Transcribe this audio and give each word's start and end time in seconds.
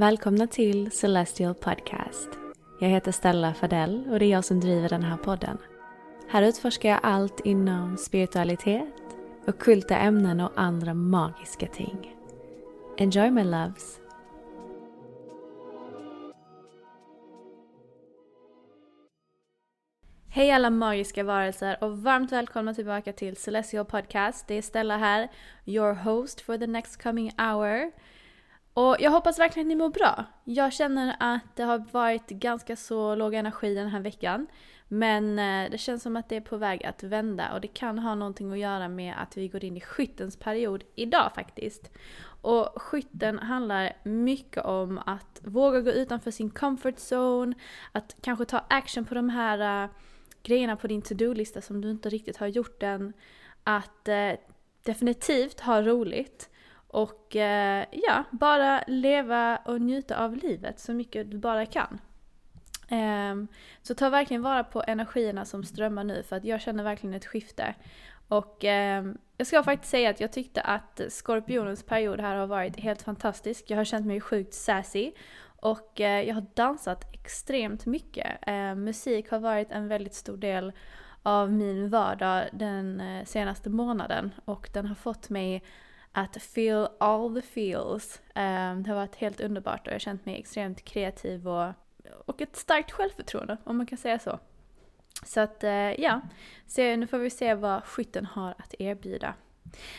Välkomna 0.00 0.46
till 0.46 0.90
Celestial 0.90 1.54
Podcast. 1.54 2.28
Jag 2.80 2.88
heter 2.88 3.12
Stella 3.12 3.54
Fadell 3.54 4.08
och 4.10 4.18
det 4.18 4.24
är 4.24 4.30
jag 4.30 4.44
som 4.44 4.60
driver 4.60 4.88
den 4.88 5.02
här 5.02 5.16
podden. 5.16 5.58
Här 6.28 6.42
utforskar 6.42 6.88
jag 6.88 7.00
allt 7.02 7.40
inom 7.40 7.96
spiritualitet, 7.96 8.94
ockulta 9.46 9.96
ämnen 9.96 10.40
och 10.40 10.52
andra 10.56 10.94
magiska 10.94 11.66
ting. 11.66 12.16
Enjoy 12.98 13.30
my 13.30 13.44
loves! 13.44 14.00
Hej 20.28 20.50
alla 20.50 20.70
magiska 20.70 21.24
varelser 21.24 21.84
och 21.84 21.98
varmt 21.98 22.32
välkomna 22.32 22.74
tillbaka 22.74 23.12
till 23.12 23.36
Celestial 23.36 23.84
Podcast. 23.84 24.48
Det 24.48 24.54
är 24.54 24.62
Stella 24.62 24.96
här, 24.96 25.28
your 25.66 25.94
host 25.94 26.40
for 26.40 26.58
the 26.58 26.66
next 26.66 27.02
coming 27.02 27.32
hour. 27.38 27.90
Och 28.74 28.96
jag 29.00 29.10
hoppas 29.10 29.38
verkligen 29.38 29.66
att 29.66 29.68
ni 29.68 29.74
mår 29.76 29.90
bra. 29.90 30.24
Jag 30.44 30.72
känner 30.72 31.16
att 31.18 31.56
det 31.56 31.62
har 31.62 31.84
varit 31.92 32.28
ganska 32.28 32.76
så 32.76 33.14
låg 33.14 33.34
energi 33.34 33.74
den 33.74 33.88
här 33.88 34.00
veckan. 34.00 34.46
Men 34.92 35.38
eh, 35.38 35.70
det 35.70 35.78
känns 35.78 36.02
som 36.02 36.16
att 36.16 36.28
det 36.28 36.36
är 36.36 36.40
på 36.40 36.56
väg 36.56 36.84
att 36.84 37.02
vända 37.02 37.52
och 37.52 37.60
det 37.60 37.68
kan 37.68 37.98
ha 37.98 38.14
någonting 38.14 38.52
att 38.52 38.58
göra 38.58 38.88
med 38.88 39.14
att 39.18 39.36
vi 39.36 39.48
går 39.48 39.64
in 39.64 39.76
i 39.76 39.80
skyttens 39.80 40.36
period 40.36 40.84
idag 40.94 41.32
faktiskt. 41.34 41.90
Och 42.42 42.82
skytten 42.82 43.38
handlar 43.38 43.92
mycket 44.02 44.64
om 44.64 44.98
att 44.98 45.40
våga 45.44 45.80
gå 45.80 45.90
utanför 45.90 46.30
sin 46.30 46.50
comfort 46.50 46.94
zone, 47.12 47.54
att 47.92 48.16
kanske 48.20 48.44
ta 48.44 48.64
action 48.68 49.04
på 49.04 49.14
de 49.14 49.28
här 49.28 49.84
uh, 49.84 49.90
grejerna 50.42 50.76
på 50.76 50.86
din 50.86 51.02
to-do-lista 51.02 51.60
som 51.60 51.80
du 51.80 51.90
inte 51.90 52.08
riktigt 52.08 52.36
har 52.36 52.46
gjort 52.46 52.82
än. 52.82 53.12
Att 53.64 54.08
uh, 54.08 54.38
definitivt 54.82 55.60
ha 55.60 55.82
roligt. 55.82 56.50
Och 56.92 57.36
eh, 57.36 57.84
ja, 57.90 58.24
bara 58.30 58.84
leva 58.86 59.56
och 59.56 59.80
njuta 59.80 60.24
av 60.24 60.36
livet 60.36 60.80
så 60.80 60.92
mycket 60.92 61.30
du 61.30 61.38
bara 61.38 61.66
kan. 61.66 62.00
Eh, 62.88 63.34
så 63.82 63.94
ta 63.94 64.08
verkligen 64.08 64.42
vara 64.42 64.64
på 64.64 64.84
energierna 64.86 65.44
som 65.44 65.64
strömmar 65.64 66.04
nu 66.04 66.22
för 66.22 66.36
att 66.36 66.44
jag 66.44 66.60
känner 66.60 66.84
verkligen 66.84 67.14
ett 67.14 67.26
skifte. 67.26 67.74
Och 68.28 68.64
eh, 68.64 69.04
jag 69.36 69.46
ska 69.46 69.62
faktiskt 69.62 69.90
säga 69.90 70.10
att 70.10 70.20
jag 70.20 70.32
tyckte 70.32 70.60
att 70.60 71.00
Skorpionens 71.08 71.82
period 71.82 72.20
här 72.20 72.36
har 72.36 72.46
varit 72.46 72.80
helt 72.80 73.02
fantastisk. 73.02 73.64
Jag 73.68 73.76
har 73.76 73.84
känt 73.84 74.06
mig 74.06 74.20
sjukt 74.20 74.54
sassy. 74.54 75.12
Och 75.60 76.00
eh, 76.00 76.28
jag 76.28 76.34
har 76.34 76.46
dansat 76.54 77.14
extremt 77.14 77.86
mycket. 77.86 78.38
Eh, 78.46 78.74
musik 78.74 79.30
har 79.30 79.38
varit 79.38 79.70
en 79.70 79.88
väldigt 79.88 80.14
stor 80.14 80.36
del 80.36 80.72
av 81.22 81.52
min 81.52 81.88
vardag 81.88 82.48
den 82.52 83.00
eh, 83.00 83.24
senaste 83.24 83.70
månaden. 83.70 84.34
Och 84.44 84.70
den 84.72 84.86
har 84.86 84.94
fått 84.94 85.30
mig 85.30 85.62
att 86.12 86.42
feel 86.42 86.88
all 87.00 87.34
the 87.34 87.42
feels. 87.42 88.20
Um, 88.34 88.82
det 88.82 88.88
har 88.88 88.94
varit 88.94 89.16
helt 89.16 89.40
underbart 89.40 89.80
och 89.80 89.86
jag 89.86 89.94
har 89.94 89.98
känt 89.98 90.26
mig 90.26 90.38
extremt 90.38 90.84
kreativ 90.84 91.48
och, 91.48 91.72
och 92.26 92.40
ett 92.40 92.56
starkt 92.56 92.90
självförtroende 92.90 93.56
om 93.64 93.76
man 93.76 93.86
kan 93.86 93.98
säga 93.98 94.18
så. 94.18 94.38
Så 95.24 95.40
att 95.40 95.64
uh, 95.64 96.00
ja, 96.00 96.20
så 96.66 96.96
nu 96.96 97.06
får 97.06 97.18
vi 97.18 97.30
se 97.30 97.54
vad 97.54 97.84
skytten 97.84 98.26
har 98.26 98.54
att 98.58 98.74
erbjuda. 98.78 99.34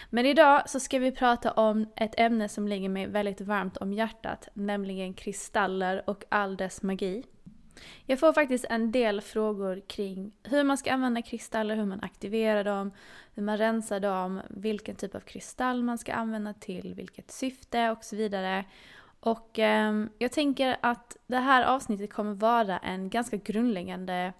Men 0.10 0.26
idag 0.26 0.70
så 0.70 0.80
ska 0.80 1.00
vi 1.00 1.12
prata 1.12 1.52
om 1.52 1.88
ett 1.96 2.20
ämne 2.20 2.50
som 2.50 2.68
ligger 2.68 2.90
mig 2.90 3.08
väldigt 3.08 3.42
varmt 3.42 3.78
om 3.78 3.94
hjärtat, 3.94 4.48
nämligen 4.54 5.14
kristaller 5.14 6.10
och 6.10 6.24
all 6.30 6.58
dess 6.58 6.82
magi. 6.82 7.24
Jag 8.06 8.20
får 8.20 8.34
faktiskt 8.34 8.66
en 8.70 8.92
del 8.92 9.22
frågor 9.22 9.82
kring 9.88 10.32
hur 10.44 10.64
man 10.64 10.78
ska 10.78 10.94
använda 10.94 11.22
kristaller, 11.22 11.76
hur 11.76 11.86
man 11.86 12.00
aktiverar 12.02 12.64
dem, 12.64 12.92
hur 13.34 13.44
man 13.44 13.58
rensar 13.58 14.00
dem, 14.00 14.42
vilken 14.50 14.96
typ 14.96 15.16
av 15.16 15.20
kristall 15.20 15.84
man 15.84 15.98
ska 15.98 16.14
använda 16.14 16.54
till 16.54 16.94
vilket 16.94 17.32
syfte 17.32 17.90
och 17.90 18.04
så 18.04 18.16
vidare. 18.16 18.66
Och 19.20 19.60
eh, 19.60 20.06
jag 20.18 20.32
tänker 20.32 20.78
att 20.82 21.18
det 21.28 21.38
här 21.38 21.64
avsnittet 21.64 22.14
kommer 22.14 22.34
vara 22.34 22.78
en 22.78 23.10
ganska 23.10 23.38
grundläggande, 23.38 24.34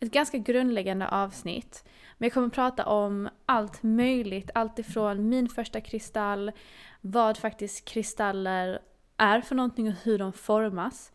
ett 0.00 0.12
ganska 0.12 0.38
grundläggande 0.38 1.08
avsnitt. 1.08 1.84
Men 2.18 2.26
jag 2.26 2.34
kommer 2.34 2.48
prata 2.48 2.86
om 2.86 3.28
allt 3.46 3.82
möjligt, 3.82 4.50
allt 4.54 4.78
ifrån 4.78 5.28
min 5.28 5.48
första 5.48 5.80
kristall, 5.80 6.52
vad 7.00 7.38
faktiskt 7.38 7.84
kristaller 7.84 8.78
är 9.16 9.40
för 9.40 9.54
någonting 9.54 9.88
och 9.88 9.94
hur 10.02 10.18
de 10.18 10.32
formas 10.32 11.12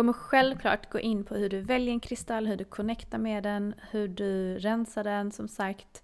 kommer 0.00 0.12
självklart 0.12 0.90
gå 0.90 0.98
in 1.00 1.24
på 1.24 1.34
hur 1.34 1.48
du 1.48 1.60
väljer 1.60 1.92
en 1.92 2.00
kristall, 2.00 2.46
hur 2.46 2.56
du 2.56 2.64
connectar 2.64 3.18
med 3.18 3.42
den, 3.42 3.74
hur 3.90 4.08
du 4.08 4.58
rensar 4.58 5.04
den 5.04 5.32
som 5.32 5.48
sagt. 5.48 6.02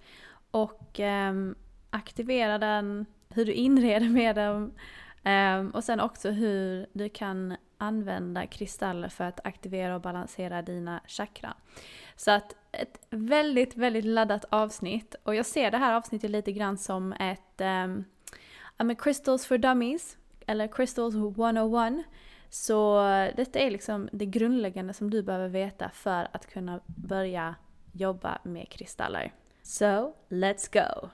Och 0.50 1.00
eh, 1.00 1.34
aktiverar 1.90 2.58
den, 2.58 3.06
hur 3.28 3.44
du 3.44 3.52
inreder 3.52 4.08
med 4.08 4.36
den 4.36 4.72
eh, 5.24 5.76
och 5.76 5.84
sen 5.84 6.00
också 6.00 6.30
hur 6.30 6.86
du 6.92 7.08
kan 7.08 7.56
använda 7.78 8.46
kristaller 8.46 9.08
för 9.08 9.24
att 9.24 9.46
aktivera 9.46 9.94
och 9.94 10.00
balansera 10.00 10.62
dina 10.62 11.00
chakran. 11.06 11.54
Så 12.16 12.30
att 12.30 12.56
ett 12.72 13.06
väldigt, 13.10 13.76
väldigt 13.76 14.04
laddat 14.04 14.44
avsnitt. 14.50 15.14
Och 15.22 15.34
jag 15.34 15.46
ser 15.46 15.70
det 15.70 15.78
här 15.78 15.94
avsnittet 15.94 16.30
lite 16.30 16.52
grann 16.52 16.78
som 16.78 17.12
ett 17.12 17.60
um, 18.78 18.96
Crystals 18.96 19.46
for 19.46 19.58
Dummies 19.58 20.16
eller 20.47 20.66
Crystals 20.66 21.15
101 21.15 22.04
så 22.56 22.98
detta 23.36 23.58
är 23.58 23.70
liksom 23.70 24.08
det 24.12 24.26
grundläggande 24.26 24.94
som 24.94 25.10
du 25.10 25.22
behöver 25.22 25.48
veta 25.48 25.91
för 25.91 26.28
att 26.32 26.47
kunna 26.47 26.80
börja 26.86 27.54
jobba 27.92 28.38
med 28.42 28.68
kristaller. 28.68 29.32
So, 29.62 30.14
let's 30.28 30.72
go! 30.72 31.08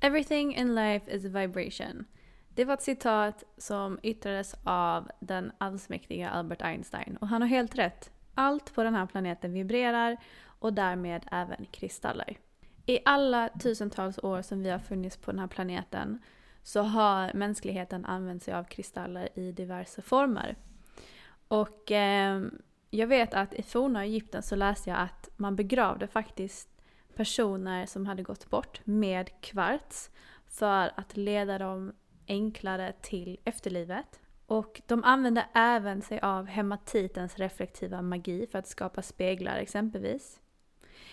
Everything 0.00 0.56
in 0.56 0.74
life 0.74 1.10
is 1.10 1.24
a 1.24 1.28
vibration. 1.28 2.04
Det 2.48 2.64
var 2.64 2.74
ett 2.74 2.82
citat 2.82 3.44
som 3.56 3.98
yttrades 4.02 4.54
av 4.64 5.10
den 5.20 5.52
allsmäktiga 5.58 6.30
Albert 6.30 6.62
Einstein 6.62 7.16
och 7.16 7.28
han 7.28 7.42
har 7.42 7.48
helt 7.48 7.78
rätt. 7.78 8.10
Allt 8.34 8.74
på 8.74 8.82
den 8.82 8.94
här 8.94 9.06
planeten 9.06 9.52
vibrerar 9.52 10.16
och 10.44 10.72
därmed 10.72 11.26
även 11.30 11.66
kristaller. 11.70 12.36
I 12.86 12.98
alla 13.04 13.48
tusentals 13.48 14.18
år 14.18 14.42
som 14.42 14.62
vi 14.62 14.70
har 14.70 14.78
funnits 14.78 15.16
på 15.16 15.30
den 15.30 15.40
här 15.40 15.46
planeten 15.46 16.18
så 16.62 16.82
har 16.82 17.34
mänskligheten 17.34 18.04
använt 18.04 18.42
sig 18.42 18.54
av 18.54 18.64
kristaller 18.64 19.38
i 19.38 19.52
diverse 19.52 20.02
former. 20.02 20.56
Och 21.48 21.92
eh, 21.92 22.42
jag 22.90 23.06
vet 23.06 23.34
att 23.34 23.54
i 23.54 23.62
forna 23.62 24.04
Egypten 24.04 24.42
så 24.42 24.56
läste 24.56 24.90
jag 24.90 24.98
att 24.98 25.28
man 25.36 25.56
begravde 25.56 26.06
faktiskt 26.06 26.68
personer 27.14 27.86
som 27.86 28.06
hade 28.06 28.22
gått 28.22 28.50
bort 28.50 28.80
med 28.84 29.40
kvarts 29.40 30.10
för 30.46 30.92
att 30.96 31.16
leda 31.16 31.58
dem 31.58 31.92
enklare 32.28 32.92
till 33.02 33.38
efterlivet. 33.44 34.20
Och 34.46 34.82
de 34.86 35.04
använde 35.04 35.46
även 35.54 36.02
sig 36.02 36.20
av 36.20 36.46
hematitens 36.46 37.38
reflektiva 37.38 38.02
magi 38.02 38.46
för 38.46 38.58
att 38.58 38.66
skapa 38.66 39.02
speglar 39.02 39.56
exempelvis. 39.56 40.41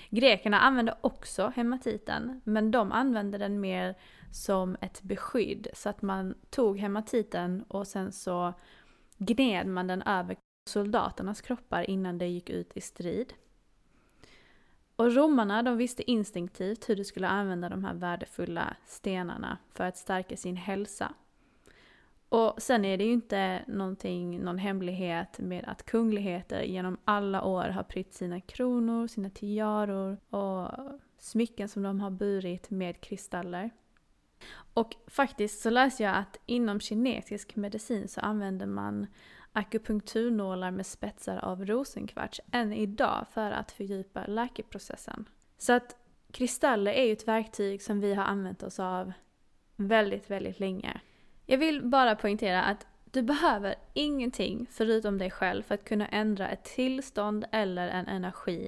Grekerna 0.10 0.60
använde 0.60 0.98
också 1.02 1.52
hematiten, 1.56 2.42
men 2.44 2.72
de 2.72 2.92
använde 2.92 3.38
den 3.38 3.60
mer 3.60 3.96
som 4.32 4.78
ett 4.82 5.02
beskydd. 5.02 5.68
Så 5.74 5.90
att 5.90 6.02
man 6.02 6.36
tog 6.50 6.80
hematiten 6.80 7.64
och 7.68 7.88
sen 7.88 8.12
så 8.12 8.54
gned 9.18 9.68
man 9.68 9.88
den 9.88 10.02
över 10.02 10.38
soldaternas 10.70 11.42
kroppar 11.42 11.90
innan 11.90 12.18
de 12.18 12.26
gick 12.26 12.50
ut 12.50 12.78
i 12.78 12.82
strid. 12.82 13.34
Och 14.96 15.16
romarna 15.16 15.64
de 15.64 15.78
visste 15.78 16.12
instinktivt 16.12 16.90
hur 16.90 16.96
de 16.96 17.04
skulle 17.04 17.28
använda 17.28 17.70
de 17.70 17.84
här 17.84 17.94
värdefulla 17.94 18.76
stenarna 18.86 19.58
för 19.74 19.84
att 19.84 19.98
stärka 19.98 20.38
sin 20.38 20.56
hälsa. 20.56 21.14
Och 22.30 22.62
sen 22.62 22.86
är 22.86 22.98
det 22.98 23.04
ju 23.04 23.12
inte 23.12 23.64
någonting, 23.68 24.40
någon 24.40 24.58
hemlighet 24.58 25.40
med 25.40 25.66
att 25.68 25.86
kungligheter 25.86 26.62
genom 26.62 26.98
alla 27.06 27.44
år 27.44 27.64
har 27.64 27.84
prytt 27.84 28.14
sina 28.14 28.42
kronor, 28.42 29.08
sina 29.08 29.30
tiaror 29.30 30.18
och 30.30 30.72
smycken 31.20 31.70
som 31.70 31.84
de 31.84 32.00
har 32.00 32.10
burit 32.10 32.70
med 32.70 33.02
kristaller. 33.02 33.70
Och 34.74 34.96
faktiskt 35.08 35.62
så 35.62 35.70
läste 35.70 36.04
jag 36.04 36.16
att 36.16 36.40
inom 36.46 36.80
kinesisk 36.80 37.56
medicin 37.56 38.08
så 38.08 38.22
använder 38.22 38.66
man 38.66 39.08
akupunkturnålar 39.54 40.72
med 40.72 40.86
spetsar 40.86 41.38
av 41.38 41.66
rosenkvarts 41.66 42.42
än 42.52 42.74
idag 42.74 43.26
för 43.32 43.52
att 43.52 43.72
fördjupa 43.72 44.26
läkeprocessen. 44.26 45.26
Så 45.58 45.74
att 45.74 45.96
kristaller 46.32 46.92
är 46.92 47.04
ju 47.04 47.14
ett 47.14 47.28
verktyg 47.28 47.82
som 47.82 48.00
vi 48.00 48.14
har 48.14 48.24
använt 48.24 48.64
oss 48.64 48.80
av 48.80 49.12
väldigt, 49.76 50.32
väldigt 50.32 50.60
länge. 50.60 51.02
Jag 51.52 51.58
vill 51.58 51.82
bara 51.82 52.16
poängtera 52.16 52.64
att 52.64 52.88
du 53.12 53.22
behöver 53.22 53.76
ingenting 53.94 54.68
förutom 54.72 55.18
dig 55.18 55.32
själv 55.32 55.64
för 55.64 55.76
att 55.76 55.84
kunna 55.84 56.08
ändra 56.08 56.50
ett 56.50 56.64
tillstånd 56.64 57.46
eller 57.52 57.88
en 57.88 58.08
energi. 58.08 58.68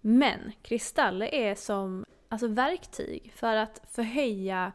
Men 0.00 0.52
kristaller 0.62 1.34
är 1.34 1.54
som 1.54 2.04
alltså 2.28 2.48
verktyg 2.48 3.32
för 3.34 3.56
att 3.56 3.82
förhöja 3.90 4.72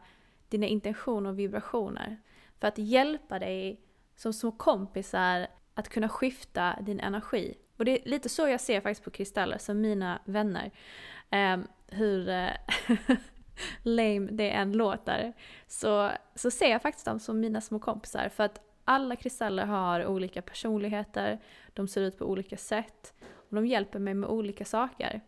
dina 0.48 0.66
intentioner 0.66 1.30
och 1.30 1.38
vibrationer. 1.38 2.16
För 2.60 2.68
att 2.68 2.78
hjälpa 2.78 3.38
dig 3.38 3.80
som 4.16 4.32
små 4.32 4.52
kompisar 4.52 5.46
att 5.74 5.88
kunna 5.88 6.08
skifta 6.08 6.76
din 6.80 7.00
energi. 7.00 7.54
Och 7.76 7.84
det 7.84 7.90
är 7.90 8.08
lite 8.08 8.28
så 8.28 8.48
jag 8.48 8.60
ser 8.60 8.80
faktiskt 8.80 9.04
på 9.04 9.10
kristaller, 9.10 9.58
som 9.58 9.80
mina 9.80 10.20
vänner. 10.24 10.70
Um, 11.30 11.66
hur 11.86 12.28
eh, 12.28 12.50
lame 13.82 14.28
det 14.30 14.50
än 14.50 14.72
låter, 14.72 15.32
så, 15.66 16.10
så 16.34 16.50
ser 16.50 16.70
jag 16.70 16.82
faktiskt 16.82 17.06
dem 17.06 17.18
som 17.18 17.40
mina 17.40 17.60
små 17.60 17.78
kompisar. 17.78 18.28
För 18.28 18.44
att 18.44 18.60
alla 18.84 19.16
kristaller 19.16 19.64
har 19.64 20.06
olika 20.06 20.42
personligheter, 20.42 21.38
de 21.74 21.88
ser 21.88 22.02
ut 22.02 22.18
på 22.18 22.24
olika 22.24 22.56
sätt 22.56 23.14
och 23.48 23.56
de 23.56 23.66
hjälper 23.66 23.98
mig 23.98 24.14
med 24.14 24.30
olika 24.30 24.64
saker. 24.64 25.20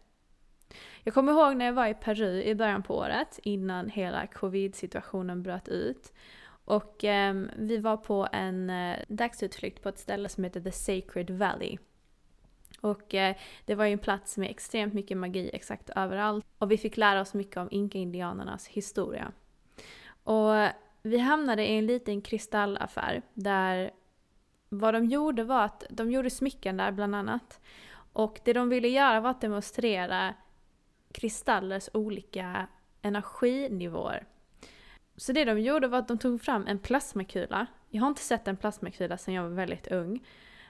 Jag 1.03 1.15
kommer 1.15 1.33
ihåg 1.33 1.57
när 1.57 1.65
jag 1.65 1.73
var 1.73 1.87
i 1.87 1.95
Peru 1.95 2.43
i 2.43 2.55
början 2.55 2.83
på 2.83 2.97
året, 2.97 3.39
innan 3.43 3.89
hela 3.89 4.27
covid-situationen 4.27 5.43
bröt 5.43 5.69
ut. 5.69 6.13
Och 6.65 7.05
eh, 7.05 7.35
vi 7.57 7.77
var 7.77 7.97
på 7.97 8.29
en 8.33 8.71
eh, 8.71 8.97
dagsutflykt 9.09 9.83
på 9.83 9.89
ett 9.89 9.99
ställe 9.99 10.29
som 10.29 10.45
heter 10.45 10.61
The 10.61 10.73
Sacred 10.73 11.31
Valley. 11.31 11.79
Och 12.81 13.15
eh, 13.15 13.37
det 13.65 13.75
var 13.75 13.85
ju 13.85 13.93
en 13.93 13.99
plats 13.99 14.37
med 14.37 14.51
extremt 14.51 14.95
mycket 14.95 15.17
magi 15.17 15.51
exakt 15.53 15.91
överallt. 15.97 16.47
Och 16.59 16.71
vi 16.71 16.79
fick 16.79 16.97
lära 16.97 17.21
oss 17.21 17.35
mycket 17.35 17.57
om 17.57 17.69
inka-indianernas 17.71 18.69
historia. 18.69 19.33
Och 20.25 20.53
vi 21.03 21.19
hamnade 21.19 21.67
i 21.67 21.79
en 21.79 21.87
liten 21.87 22.23
kristallaffär 22.23 23.23
där 23.35 23.91
vad 24.69 24.95
de 24.95 25.05
gjorde 25.05 25.45
var 25.45 25.65
att 25.65 25.85
de 25.91 26.11
gjorde 26.11 26.31
smycken 26.31 26.77
där 26.77 26.93
bland 26.93 27.15
annat. 27.15 27.61
Och 28.13 28.41
det 28.45 28.53
de 28.53 28.69
ville 28.69 28.89
göra 28.89 29.21
var 29.21 29.31
att 29.31 29.41
demonstrera 29.41 30.35
kristallers 31.13 31.89
olika 31.93 32.67
energinivåer. 33.03 34.27
Så 35.17 35.33
det 35.33 35.45
de 35.45 35.61
gjorde 35.61 35.89
var 35.89 35.99
att 35.99 36.09
de 36.09 36.19
tog 36.19 36.43
fram 36.43 36.67
en 36.67 36.79
plasmakula. 36.79 37.67
Jag 37.89 38.03
har 38.03 38.09
inte 38.09 38.23
sett 38.23 38.49
en 38.49 38.57
plasmakula 38.57 39.19
sedan 39.19 39.35
jag 39.35 39.43
var 39.43 39.51
väldigt 39.51 39.87
ung. 39.87 40.27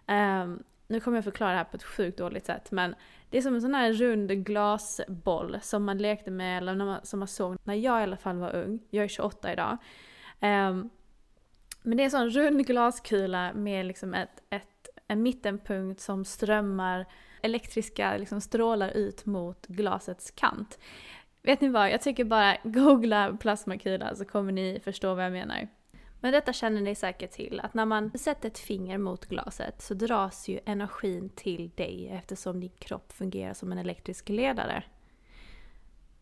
Um, 0.08 0.62
nu 0.88 1.00
kommer 1.00 1.16
jag 1.16 1.24
förklara 1.24 1.50
det 1.50 1.56
här 1.56 1.64
på 1.64 1.76
ett 1.76 1.82
sjukt 1.82 2.18
dåligt 2.18 2.46
sätt 2.46 2.70
men 2.70 2.94
det 3.30 3.38
är 3.38 3.42
som 3.42 3.54
en 3.54 3.60
sån 3.60 3.74
här 3.74 3.92
rund 3.92 4.44
glasboll 4.44 5.58
som 5.62 5.84
man 5.84 5.98
lekte 5.98 6.30
med, 6.30 6.58
eller 6.58 6.74
man, 6.74 7.00
som 7.02 7.18
man 7.18 7.28
såg 7.28 7.56
när 7.64 7.74
jag 7.74 8.00
i 8.00 8.02
alla 8.02 8.16
fall 8.16 8.36
var 8.36 8.56
ung. 8.56 8.80
Jag 8.90 9.04
är 9.04 9.08
28 9.08 9.52
idag. 9.52 9.78
Um, 10.40 10.90
men 11.82 11.96
det 11.96 12.02
är 12.02 12.04
en 12.04 12.10
sån 12.10 12.30
rund 12.30 12.66
glaskula 12.66 13.52
med 13.52 13.86
liksom 13.86 14.14
ett, 14.14 14.42
ett, 14.50 14.88
en 15.06 15.22
mittenpunkt 15.22 16.00
som 16.00 16.24
strömmar 16.24 17.06
elektriska 17.42 18.16
liksom 18.16 18.40
strålar 18.40 18.88
ut 18.88 19.26
mot 19.26 19.66
glasets 19.66 20.30
kant. 20.30 20.78
Vet 21.42 21.60
ni 21.60 21.68
vad, 21.68 21.90
jag 21.90 22.02
tycker 22.02 22.24
bara 22.24 22.56
googla 22.62 23.36
plasmakula 23.40 24.14
så 24.14 24.24
kommer 24.24 24.52
ni 24.52 24.80
förstå 24.84 25.14
vad 25.14 25.24
jag 25.24 25.32
menar. 25.32 25.68
Men 26.20 26.32
detta 26.32 26.52
känner 26.52 26.80
ni 26.80 26.94
säkert 26.94 27.30
till, 27.30 27.60
att 27.60 27.74
när 27.74 27.84
man 27.84 28.18
sätter 28.18 28.48
ett 28.48 28.58
finger 28.58 28.98
mot 28.98 29.26
glaset 29.26 29.82
så 29.82 29.94
dras 29.94 30.48
ju 30.48 30.60
energin 30.64 31.28
till 31.28 31.70
dig 31.74 32.08
eftersom 32.08 32.60
din 32.60 32.72
kropp 32.78 33.12
fungerar 33.12 33.54
som 33.54 33.72
en 33.72 33.78
elektrisk 33.78 34.28
ledare. 34.28 34.84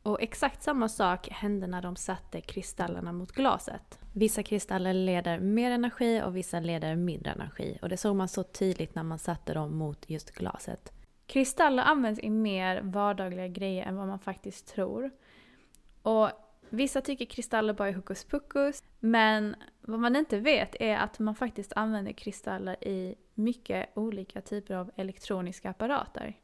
Och 0.03 0.23
exakt 0.23 0.63
samma 0.63 0.89
sak 0.89 1.29
hände 1.29 1.67
när 1.67 1.83
de 1.83 1.97
satte 1.97 2.41
kristallerna 2.41 3.13
mot 3.13 3.33
glaset. 3.33 3.99
Vissa 4.13 4.43
kristaller 4.43 4.95
leder 4.95 5.39
mer 5.39 5.71
energi 5.71 6.23
och 6.23 6.37
vissa 6.37 6.61
leder 6.61 6.97
mindre 6.97 7.31
energi. 7.31 7.79
Och 7.83 7.89
det 7.89 7.97
såg 7.97 8.17
man 8.17 8.29
så 8.29 8.43
tydligt 8.43 8.95
när 8.95 9.03
man 9.03 9.19
satte 9.19 9.55
dem 9.55 9.77
mot 9.77 10.11
just 10.11 10.31
glaset. 10.31 10.93
Kristaller 11.27 11.83
används 11.83 12.21
i 12.21 12.31
mer 12.31 12.81
vardagliga 12.83 13.49
grejer 13.49 13.87
än 13.87 13.97
vad 13.97 14.07
man 14.07 14.19
faktiskt 14.19 14.67
tror. 14.75 15.11
Och 16.03 16.31
vissa 16.71 17.01
tycker 17.01 17.25
kristaller 17.25 17.73
bara 17.73 17.89
är 17.89 17.93
hokus 17.93 18.25
pokus, 18.25 18.83
men 19.01 19.57
vad 19.87 20.01
man 20.01 20.17
inte 20.17 20.39
vet 20.39 20.77
är 20.81 20.97
att 20.97 21.19
man 21.19 21.35
faktiskt 21.35 21.73
använder 21.77 22.13
kristaller 22.13 22.85
i 22.85 23.15
mycket 23.35 23.89
olika 23.95 24.41
typer 24.41 24.75
av 24.75 24.91
elektroniska 24.97 25.71
apparater. 25.71 26.37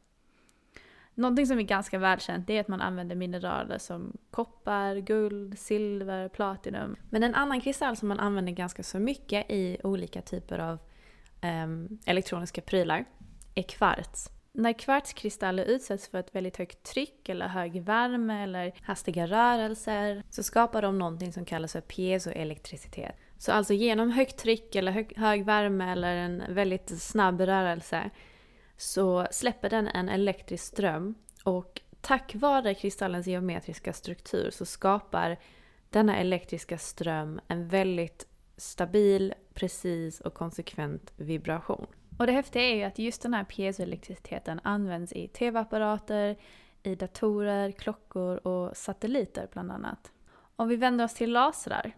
Någonting 1.15 1.47
som 1.47 1.59
är 1.59 1.63
ganska 1.63 1.99
välkänt 1.99 2.49
är 2.49 2.59
att 2.59 2.67
man 2.67 2.81
använder 2.81 3.15
mineraler 3.15 3.77
som 3.77 4.17
koppar, 4.31 4.95
guld, 4.95 5.59
silver, 5.59 6.29
platinum. 6.29 6.95
Men 7.09 7.23
en 7.23 7.35
annan 7.35 7.61
kristall 7.61 7.97
som 7.97 8.07
man 8.07 8.19
använder 8.19 8.53
ganska 8.53 8.83
så 8.83 8.99
mycket 8.99 9.45
i 9.49 9.77
olika 9.83 10.21
typer 10.21 10.59
av 10.59 10.79
um, 11.43 11.99
elektroniska 12.05 12.61
prylar 12.61 13.05
är 13.55 13.63
kvarts. 13.63 14.29
När 14.51 14.73
kvartskristaller 14.73 15.65
utsätts 15.65 16.07
för 16.07 16.17
ett 16.19 16.35
väldigt 16.35 16.57
högt 16.57 16.83
tryck 16.83 17.29
eller 17.29 17.47
hög 17.47 17.81
värme 17.81 18.43
eller 18.43 18.73
hastiga 18.81 19.27
rörelser 19.27 20.23
så 20.29 20.43
skapar 20.43 20.81
de 20.81 20.99
någonting 20.99 21.33
som 21.33 21.45
kallas 21.45 21.71
för 21.71 21.81
piezoelektricitet. 21.81 23.15
Så 23.37 23.51
alltså 23.51 23.73
genom 23.73 24.11
högt 24.11 24.37
tryck 24.37 24.75
eller 24.75 24.91
hög, 24.91 25.17
hög 25.17 25.45
värme 25.45 25.91
eller 25.91 26.15
en 26.15 26.43
väldigt 26.49 27.01
snabb 27.01 27.41
rörelse 27.41 28.09
så 28.77 29.27
släpper 29.31 29.69
den 29.69 29.87
en 29.87 30.09
elektrisk 30.09 30.63
ström 30.63 31.15
och 31.43 31.81
tack 32.01 32.35
vare 32.35 32.73
kristallens 32.73 33.27
geometriska 33.27 33.93
struktur 33.93 34.51
så 34.51 34.65
skapar 34.65 35.37
denna 35.89 36.17
elektriska 36.17 36.77
ström 36.77 37.41
en 37.47 37.67
väldigt 37.67 38.27
stabil, 38.57 39.33
precis 39.53 40.21
och 40.21 40.33
konsekvent 40.33 41.13
vibration. 41.17 41.87
Och 42.19 42.25
det 42.25 42.31
häftiga 42.31 42.63
är 42.63 42.75
ju 42.75 42.83
att 42.83 42.99
just 42.99 43.21
den 43.21 43.33
här 43.33 43.43
piezoelektriciteten 43.43 44.59
används 44.63 45.13
i 45.13 45.27
tv-apparater, 45.27 46.37
i 46.83 46.95
datorer, 46.95 47.71
klockor 47.71 48.47
och 48.47 48.77
satelliter 48.77 49.47
bland 49.51 49.71
annat. 49.71 50.11
Om 50.55 50.67
vi 50.67 50.75
vänder 50.75 51.05
oss 51.05 51.13
till 51.13 51.31
lasrar 51.31 51.93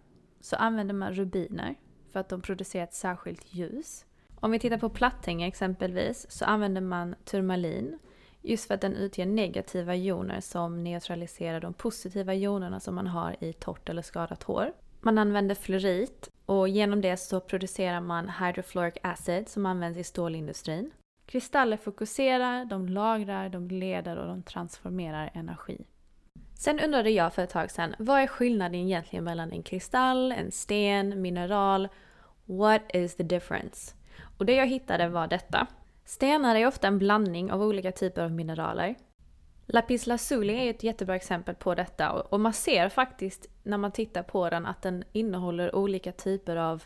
så 0.46 0.56
använder 0.56 0.94
man 0.94 1.14
rubiner 1.14 1.76
för 2.12 2.20
att 2.20 2.30
de 2.30 2.42
producerar 2.42 2.84
ett 2.84 2.94
särskilt 2.94 3.54
ljus. 3.54 4.06
Om 4.36 4.52
vi 4.52 4.60
tittar 4.60 4.78
på 4.78 4.90
platthänge 4.90 5.48
exempelvis 5.48 6.26
så 6.32 6.46
använder 6.46 6.82
man 6.82 7.16
turmalin 7.24 8.00
just 8.42 8.68
för 8.68 8.74
att 8.74 8.82
den 8.82 8.96
utger 8.96 9.26
negativa 9.26 9.96
joner 9.96 10.42
som 10.42 10.84
neutraliserar 10.84 11.62
de 11.62 11.74
positiva 11.74 12.34
jonerna 12.34 12.80
som 12.80 12.96
man 12.96 13.08
har 13.08 13.36
i 13.44 13.54
torrt 13.54 13.90
eller 13.90 14.02
skadat 14.02 14.44
hår. 14.44 14.74
Man 15.02 15.18
använder 15.18 15.56
fluorit 15.56 16.30
och 16.46 16.70
genom 16.70 17.02
det 17.02 17.18
så 17.18 17.40
producerar 17.40 18.02
man 18.02 18.30
hydrofluoric 18.30 18.96
acid 19.04 19.50
som 19.50 19.66
används 19.66 20.00
i 20.00 20.04
stålindustrin. 20.04 20.92
Kristaller 21.26 21.78
fokuserar, 21.78 22.66
de 22.66 22.90
lagrar, 22.90 23.50
de 23.50 23.68
leder 23.68 24.18
och 24.18 24.28
de 24.28 24.44
transformerar 24.44 25.32
energi. 25.34 25.86
Sen 26.58 26.80
undrade 26.80 27.10
jag 27.10 27.34
för 27.34 27.44
ett 27.44 27.50
tag 27.50 27.72
sedan, 27.72 27.96
vad 28.00 28.22
är 28.22 28.28
skillnaden 28.28 28.76
egentligen 28.76 29.24
mellan 29.24 29.52
en 29.52 29.64
kristall, 29.64 30.32
en 30.32 30.52
sten, 30.52 31.22
mineral? 31.22 31.88
What 32.46 32.82
is 32.94 33.16
the 33.16 33.24
difference? 33.24 33.96
Och 34.38 34.46
det 34.46 34.56
jag 34.56 34.68
hittade 34.68 35.08
var 35.08 35.28
detta. 35.28 35.68
Stenar 36.06 36.56
är 36.56 36.68
ofta 36.68 36.88
en 36.88 37.00
blandning 37.00 37.52
av 37.52 37.62
olika 37.62 37.92
typer 37.92 38.22
av 38.22 38.32
mineraler. 38.32 38.96
Lapis 39.66 40.08
lazuli 40.08 40.54
är 40.54 40.70
ett 40.70 40.84
jättebra 40.84 41.16
exempel 41.16 41.56
på 41.56 41.76
detta 41.76 42.12
och 42.12 42.40
man 42.40 42.54
ser 42.54 42.90
faktiskt 42.90 43.50
när 43.64 43.78
man 43.78 43.92
tittar 43.92 44.24
på 44.24 44.50
den 44.50 44.66
att 44.66 44.82
den 44.82 45.04
innehåller 45.12 45.76
olika 45.76 46.12
typer 46.12 46.56
av 46.56 46.84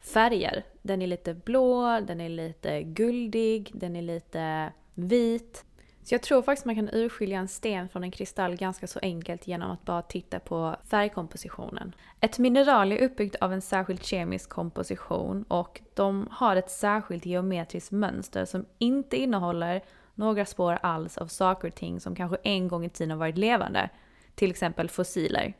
färger. 0.00 0.64
Den 0.82 1.02
är 1.02 1.06
lite 1.06 1.34
blå, 1.34 2.00
den 2.00 2.20
är 2.20 2.28
lite 2.28 2.82
guldig, 2.82 3.70
den 3.74 3.96
är 3.96 4.02
lite 4.02 4.72
vit. 4.94 5.64
Så 6.04 6.14
jag 6.14 6.22
tror 6.22 6.42
faktiskt 6.42 6.66
man 6.66 6.74
kan 6.74 6.90
urskilja 6.92 7.38
en 7.38 7.48
sten 7.48 7.88
från 7.88 8.04
en 8.04 8.10
kristall 8.10 8.56
ganska 8.56 8.86
så 8.86 8.98
enkelt 9.02 9.46
genom 9.46 9.70
att 9.70 9.84
bara 9.84 10.02
titta 10.02 10.40
på 10.40 10.76
färgkompositionen. 10.90 11.94
Ett 12.20 12.38
mineral 12.38 12.92
är 12.92 13.02
uppbyggt 13.02 13.36
av 13.36 13.52
en 13.52 13.62
särskild 13.62 14.04
kemisk 14.04 14.50
komposition 14.50 15.42
och 15.48 15.80
de 15.94 16.28
har 16.30 16.56
ett 16.56 16.70
särskilt 16.70 17.26
geometriskt 17.26 17.92
mönster 17.92 18.44
som 18.44 18.66
inte 18.78 19.16
innehåller 19.16 19.82
några 20.14 20.46
spår 20.46 20.78
alls 20.82 21.18
av 21.18 21.26
saker 21.26 21.68
och 21.68 21.74
ting 21.74 22.00
som 22.00 22.14
kanske 22.14 22.36
en 22.42 22.68
gång 22.68 22.84
i 22.84 22.88
tiden 22.88 23.10
har 23.10 23.18
varit 23.18 23.38
levande. 23.38 23.90
Till 24.34 24.50
exempel 24.50 24.88
fossiler. 24.88 25.54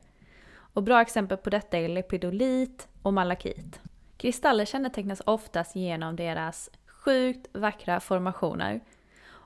Och 0.57 0.83
bra 0.83 1.01
exempel 1.01 1.39
på 1.39 1.51
detta 1.51 1.79
är 1.79 1.89
lepidolit 1.89 2.89
och 3.03 3.15
malakit. 3.15 3.81
Kristaller 4.17 4.65
kännetecknas 4.65 5.23
oftast 5.27 5.77
genom 5.77 6.17
deras 6.17 6.71
sjukt 6.87 7.47
vackra 7.53 8.01
formationer 8.01 8.81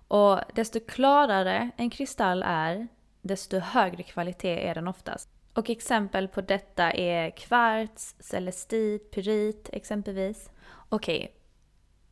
och 0.08 0.40
desto 0.54 0.80
klarare 0.80 1.70
en 1.76 1.90
kristall 1.90 2.42
är, 2.46 2.88
desto 3.22 3.58
högre 3.58 4.02
kvalitet 4.02 4.68
är 4.68 4.74
den 4.74 4.88
oftast. 4.88 5.28
Och 5.52 5.70
exempel 5.70 6.28
på 6.28 6.40
detta 6.40 6.90
är 6.90 7.30
kvarts, 7.30 8.14
celestit, 8.18 9.10
pyrit 9.10 9.70
exempelvis. 9.72 10.50
Okej, 10.88 11.16
okay. 11.16 11.28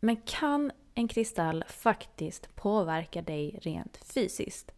men 0.01 0.17
kan 0.17 0.73
en 0.95 1.09
kristall 1.09 1.65
faktiskt 1.69 2.55
påverka 2.55 3.23
dig 3.23 3.59
rent 3.63 3.97
fysiskt? 4.15 4.73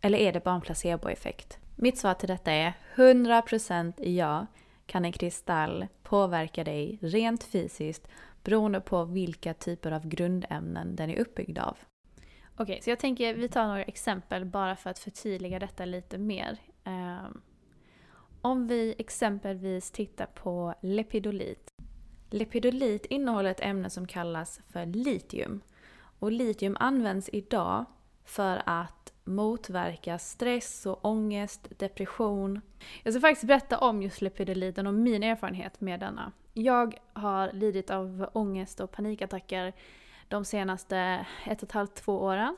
Eller 0.00 0.18
är 0.18 0.32
det 0.32 0.44
bara 0.44 0.54
en 0.54 0.60
placeboeffekt? 0.60 1.58
Mitt 1.76 1.98
svar 1.98 2.14
till 2.14 2.28
detta 2.28 2.52
är 2.52 2.72
100% 2.94 3.92
ja 3.96 4.46
kan 4.86 5.04
en 5.04 5.12
kristall 5.12 5.86
påverka 6.02 6.64
dig 6.64 6.98
rent 7.02 7.44
fysiskt 7.44 8.08
beroende 8.44 8.80
på 8.80 9.04
vilka 9.04 9.54
typer 9.54 9.92
av 9.92 10.08
grundämnen 10.08 10.96
den 10.96 11.10
är 11.10 11.20
uppbyggd 11.20 11.58
av. 11.58 11.78
Okej, 12.60 12.72
okay, 12.72 12.82
så 12.82 12.90
jag 12.90 12.98
tänker 12.98 13.34
vi 13.34 13.48
tar 13.48 13.66
några 13.66 13.82
exempel 13.82 14.44
bara 14.44 14.76
för 14.76 14.90
att 14.90 14.98
förtydliga 14.98 15.58
detta 15.58 15.84
lite 15.84 16.18
mer. 16.18 16.58
Um, 16.84 17.42
om 18.40 18.66
vi 18.66 18.94
exempelvis 18.98 19.90
tittar 19.90 20.26
på 20.26 20.74
lepidolit. 20.80 21.70
Lepidolit 22.30 23.06
innehåller 23.06 23.50
ett 23.50 23.60
ämne 23.60 23.90
som 23.90 24.06
kallas 24.06 24.60
för 24.72 24.86
litium. 24.86 25.60
Och 26.18 26.32
litium 26.32 26.76
används 26.80 27.30
idag 27.32 27.84
för 28.24 28.62
att 28.66 29.12
motverka 29.24 30.18
stress 30.18 30.86
och 30.86 31.04
ångest, 31.04 31.68
depression. 31.78 32.60
Jag 33.02 33.12
ska 33.14 33.20
faktiskt 33.20 33.46
berätta 33.46 33.78
om 33.78 34.02
just 34.02 34.20
lepidoliten 34.20 34.86
och 34.86 34.94
min 34.94 35.22
erfarenhet 35.22 35.80
med 35.80 36.00
denna. 36.00 36.32
Jag 36.52 36.94
har 37.12 37.52
lidit 37.52 37.90
av 37.90 38.30
ångest 38.32 38.80
och 38.80 38.90
panikattacker 38.90 39.72
de 40.30 40.44
senaste 40.44 41.26
ett 41.46 41.62
och 41.62 41.68
ett 41.68 41.72
halvt, 41.72 41.94
två 41.94 42.22
åren. 42.22 42.56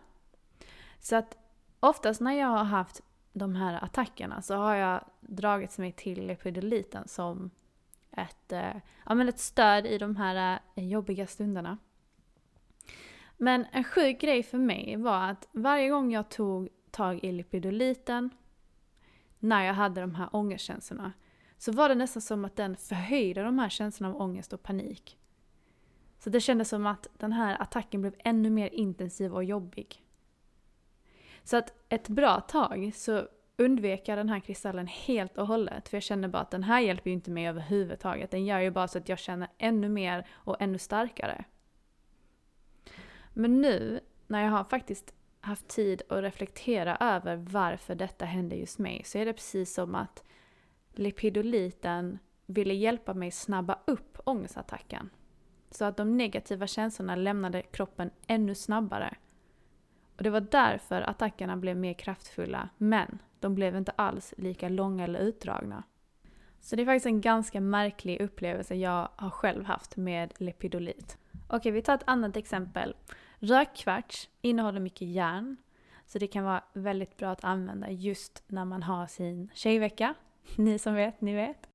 Så 1.01 1.17
att 1.17 1.37
oftast 1.81 2.21
när 2.21 2.33
jag 2.33 2.49
har 2.49 2.65
haft 2.65 3.01
de 3.33 3.55
här 3.55 3.85
attackerna 3.85 4.43
så 4.43 4.55
har 4.55 4.75
jag 4.75 5.05
dragits 5.21 5.79
mig 5.79 5.93
till 5.93 6.31
epidoliten 6.31 7.09
som 7.09 7.51
ett, 8.17 8.53
eh, 8.53 8.77
ja, 9.07 9.15
men 9.15 9.29
ett 9.29 9.39
stöd 9.39 9.87
i 9.87 9.99
de 9.99 10.17
här 10.17 10.61
eh, 10.75 10.89
jobbiga 10.89 11.27
stunderna. 11.27 11.79
Men 13.37 13.67
en 13.73 13.85
sjuk 13.85 14.21
grej 14.21 14.43
för 14.43 14.59
mig 14.59 14.97
var 14.97 15.31
att 15.31 15.49
varje 15.53 15.89
gång 15.89 16.13
jag 16.13 16.29
tog 16.29 16.69
tag 16.91 17.25
i 17.25 17.33
lipidoliten 17.33 18.31
när 19.39 19.65
jag 19.65 19.75
hade 19.75 20.01
de 20.01 20.15
här 20.15 20.29
ångestkänslorna 20.33 21.13
så 21.59 21.73
var 21.73 21.89
det 21.89 21.95
nästan 21.95 22.23
som 22.23 22.45
att 22.45 22.57
den 22.57 22.77
förhöjde 22.77 23.43
de 23.43 23.59
här 23.59 23.69
känslorna 23.69 24.15
av 24.15 24.21
ångest 24.21 24.53
och 24.53 24.63
panik. 24.63 25.19
Så 26.23 26.31
det 26.31 26.41
kändes 26.41 26.69
som 26.69 26.87
att 26.87 27.07
den 27.19 27.33
här 27.33 27.63
attacken 27.63 28.01
blev 28.01 28.15
ännu 28.19 28.51
mer 28.51 28.75
intensiv 28.75 29.35
och 29.35 29.45
jobbig. 29.45 30.03
Så 31.43 31.57
att 31.57 31.75
ett 31.89 32.09
bra 32.09 32.41
tag 32.41 32.93
så 32.95 33.29
undvek 33.57 34.09
jag 34.09 34.19
den 34.19 34.29
här 34.29 34.41
kristallen 34.41 34.87
helt 34.87 35.39
och 35.39 35.47
hållet. 35.47 35.89
För 35.89 35.97
jag 35.97 36.03
kände 36.03 36.29
bara 36.29 36.43
att 36.43 36.51
den 36.51 36.63
här 36.63 36.81
hjälper 36.81 37.11
ju 37.11 37.15
inte 37.15 37.31
mig 37.31 37.49
överhuvudtaget. 37.49 38.31
Den 38.31 38.45
gör 38.45 38.59
ju 38.59 38.71
bara 38.71 38.89
så 38.89 38.99
att 38.99 39.09
jag 39.09 39.19
känner 39.19 39.49
ännu 39.59 39.89
mer 39.89 40.27
och 40.31 40.63
ännu 40.63 40.79
starkare. 40.79 41.45
Men 43.33 43.61
nu 43.61 44.01
när 44.27 44.45
jag 44.45 44.51
har 44.51 44.65
faktiskt 44.65 45.15
haft 45.41 45.69
tid 45.69 46.03
att 46.09 46.23
reflektera 46.23 46.97
över 46.97 47.37
varför 47.37 47.95
detta 47.95 48.25
hände 48.25 48.57
just 48.57 48.79
mig 48.79 49.03
så 49.05 49.19
är 49.19 49.27
det 49.27 49.33
precis 49.33 49.75
som 49.75 49.95
att 49.95 50.25
lipidoliten 50.93 52.19
ville 52.47 52.75
hjälpa 52.75 53.15
mig 53.15 53.31
snabba 53.31 53.79
upp 53.87 54.19
ångestattacken. 54.25 55.11
Så 55.73 55.85
att 55.85 55.97
de 55.97 56.17
negativa 56.17 56.67
känslorna 56.67 57.17
lämnade 57.17 57.63
kroppen 57.63 58.11
ännu 58.27 58.55
snabbare. 58.55 59.15
Och 60.17 60.23
det 60.23 60.31
var 60.31 60.41
därför 60.41 61.03
attackerna 61.03 61.57
blev 61.57 61.77
mer 61.77 61.93
kraftfulla, 61.93 62.69
men 62.79 63.19
de 63.41 63.55
blev 63.55 63.77
inte 63.77 63.93
alls 63.97 64.35
lika 64.37 64.69
långa 64.69 65.05
eller 65.05 65.21
utdragna. 65.21 65.83
Så 66.61 66.77
det 66.77 66.83
är 66.83 66.87
faktiskt 66.87 67.07
en 67.07 67.21
ganska 67.21 67.61
märklig 67.61 68.21
upplevelse 68.21 68.75
jag 68.75 69.09
har 69.17 69.31
själv 69.31 69.65
haft 69.65 69.97
med 69.97 70.33
lepidolit. 70.37 71.19
Okej, 71.49 71.73
vi 71.73 71.83
tar 71.83 71.95
ett 71.95 72.03
annat 72.07 72.37
exempel. 72.37 72.95
Rökkvarts 73.39 74.29
innehåller 74.41 74.81
mycket 74.81 75.09
järn, 75.09 75.57
så 76.07 76.19
det 76.19 76.27
kan 76.27 76.45
vara 76.45 76.65
väldigt 76.73 77.17
bra 77.17 77.31
att 77.31 77.45
använda 77.45 77.91
just 77.91 78.43
när 78.47 78.65
man 78.65 78.83
har 78.83 79.07
sin 79.07 79.51
tjejvecka. 79.55 80.15
Ni 80.57 80.79
som 80.79 80.95
vet, 80.95 81.21
ni 81.21 81.35
vet. 81.35 81.69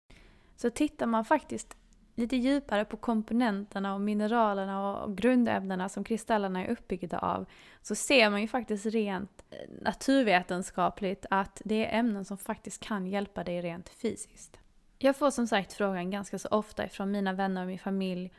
Så 0.55 0.69
tittar 0.69 1.05
man 1.05 1.25
faktiskt 1.25 1.77
lite 2.17 2.35
djupare 2.35 2.85
på 2.85 2.97
komponenterna 2.97 3.93
och 3.93 4.01
mineralerna 4.01 5.03
och 5.03 5.17
grundämnena 5.17 5.89
som 5.89 6.03
kristallerna 6.03 6.65
är 6.65 6.71
uppbyggda 6.71 7.19
av 7.19 7.45
så 7.81 7.95
ser 7.95 8.29
man 8.29 8.41
ju 8.41 8.47
faktiskt 8.47 8.85
rent 8.85 9.43
eh, 9.49 9.57
naturvetenskapligt 9.81 11.25
att 11.29 11.61
det 11.65 11.85
är 11.85 11.99
ämnen 11.99 12.25
som 12.25 12.37
faktiskt 12.37 12.83
kan 12.83 13.07
hjälpa 13.07 13.43
dig 13.43 13.61
rent 13.61 13.89
fysiskt. 13.89 14.59
Jag 14.97 15.17
får 15.17 15.31
som 15.31 15.47
sagt 15.47 15.73
frågan 15.73 16.11
ganska 16.11 16.39
så 16.39 16.47
ofta 16.51 16.85
ifrån 16.85 17.11
mina 17.11 17.33
vänner 17.33 17.61
och 17.61 17.67
min 17.67 17.79
familj 17.79 18.31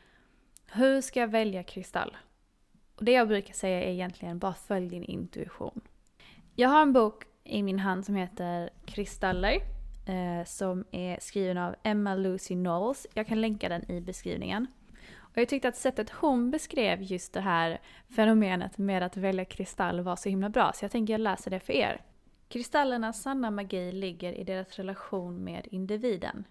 hur 0.71 1.01
ska 1.01 1.19
jag 1.19 1.27
välja 1.27 1.63
kristall? 1.63 2.17
Och 2.95 3.03
det 3.03 3.11
jag 3.11 3.27
brukar 3.27 3.53
säga 3.53 3.83
är 3.83 3.91
egentligen 3.91 4.39
bara 4.39 4.53
följ 4.53 4.89
din 4.89 5.03
intuition. 5.03 5.81
Jag 6.55 6.69
har 6.69 6.81
en 6.81 6.93
bok 6.93 7.23
i 7.43 7.63
min 7.63 7.79
hand 7.79 8.05
som 8.05 8.15
heter 8.15 8.69
Kristaller 8.85 9.78
eh, 10.09 10.45
som 10.45 10.85
är 10.91 11.17
skriven 11.21 11.57
av 11.57 11.75
Emma 11.83 12.15
Lucy 12.15 12.53
Knowles. 12.53 13.07
Jag 13.13 13.27
kan 13.27 13.41
länka 13.41 13.69
den 13.69 13.91
i 13.91 14.01
beskrivningen. 14.01 14.67
Och 15.17 15.37
jag 15.37 15.49
tyckte 15.49 15.67
att 15.67 15.77
sättet 15.77 16.09
hon 16.09 16.51
beskrev 16.51 17.01
just 17.01 17.33
det 17.33 17.41
här 17.41 17.81
fenomenet 18.15 18.77
med 18.77 19.03
att 19.03 19.17
välja 19.17 19.45
kristall 19.45 20.01
var 20.01 20.15
så 20.15 20.29
himla 20.29 20.49
bra 20.49 20.71
så 20.75 20.85
jag 20.85 20.91
tänker 20.91 21.13
jag 21.13 21.21
läser 21.21 21.51
det 21.51 21.59
för 21.59 21.73
er. 21.73 22.01
Kristallernas 22.47 23.21
sanna 23.21 23.51
magi 23.51 23.91
ligger 23.91 24.33
i 24.33 24.43
deras 24.43 24.75
relation 24.75 25.43
med 25.43 25.67
individen. 25.71 26.43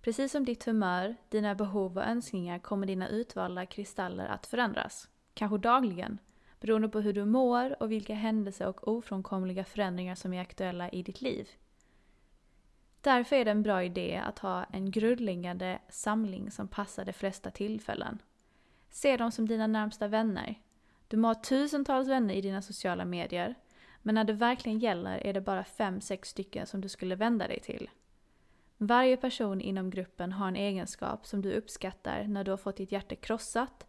Precis 0.00 0.32
som 0.32 0.44
ditt 0.44 0.64
humör, 0.64 1.16
dina 1.28 1.54
behov 1.54 1.96
och 1.96 2.06
önskningar 2.06 2.58
kommer 2.58 2.86
dina 2.86 3.08
utvalda 3.08 3.66
kristaller 3.66 4.26
att 4.26 4.46
förändras. 4.46 5.08
Kanske 5.34 5.58
dagligen, 5.58 6.18
beroende 6.60 6.88
på 6.88 7.00
hur 7.00 7.12
du 7.12 7.24
mår 7.24 7.82
och 7.82 7.92
vilka 7.92 8.14
händelser 8.14 8.68
och 8.68 8.88
ofrånkomliga 8.88 9.64
förändringar 9.64 10.14
som 10.14 10.32
är 10.32 10.40
aktuella 10.40 10.90
i 10.90 11.02
ditt 11.02 11.20
liv. 11.20 11.48
Därför 13.02 13.36
är 13.36 13.44
det 13.44 13.50
en 13.50 13.62
bra 13.62 13.84
idé 13.84 14.22
att 14.24 14.38
ha 14.38 14.64
en 14.64 14.90
grundläggande 14.90 15.78
samling 15.88 16.50
som 16.50 16.68
passar 16.68 17.04
de 17.04 17.12
flesta 17.12 17.50
tillfällen. 17.50 18.18
Se 18.90 19.16
dem 19.16 19.32
som 19.32 19.48
dina 19.48 19.66
närmsta 19.66 20.08
vänner. 20.08 20.54
Du 21.08 21.16
må 21.16 21.28
ha 21.28 21.34
tusentals 21.34 22.08
vänner 22.08 22.34
i 22.34 22.40
dina 22.40 22.62
sociala 22.62 23.04
medier, 23.04 23.54
men 24.02 24.14
när 24.14 24.24
det 24.24 24.32
verkligen 24.32 24.78
gäller 24.78 25.26
är 25.26 25.32
det 25.32 25.40
bara 25.40 25.64
fem, 25.64 26.00
sex 26.00 26.28
stycken 26.28 26.66
som 26.66 26.80
du 26.80 26.88
skulle 26.88 27.14
vända 27.14 27.48
dig 27.48 27.60
till. 27.60 27.90
Varje 28.76 29.16
person 29.16 29.60
inom 29.60 29.90
gruppen 29.90 30.32
har 30.32 30.48
en 30.48 30.56
egenskap 30.56 31.26
som 31.26 31.42
du 31.42 31.52
uppskattar 31.52 32.24
när 32.24 32.44
du 32.44 32.50
har 32.50 32.58
fått 32.58 32.76
ditt 32.76 32.92
hjärta 32.92 33.14
krossat, 33.16 33.86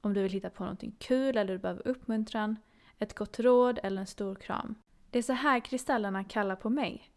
om 0.00 0.14
du 0.14 0.22
vill 0.22 0.32
hitta 0.32 0.50
på 0.50 0.62
någonting 0.62 0.96
kul 0.98 1.36
eller 1.36 1.52
du 1.52 1.58
behöver 1.58 1.88
uppmuntran, 1.88 2.56
ett 2.98 3.14
gott 3.14 3.40
råd 3.40 3.78
eller 3.82 4.00
en 4.00 4.06
stor 4.06 4.34
kram. 4.34 4.74
Det 5.10 5.18
är 5.18 5.22
så 5.22 5.32
här 5.32 5.60
kristallerna 5.60 6.24
kallar 6.24 6.56
på 6.56 6.70
mig. 6.70 7.11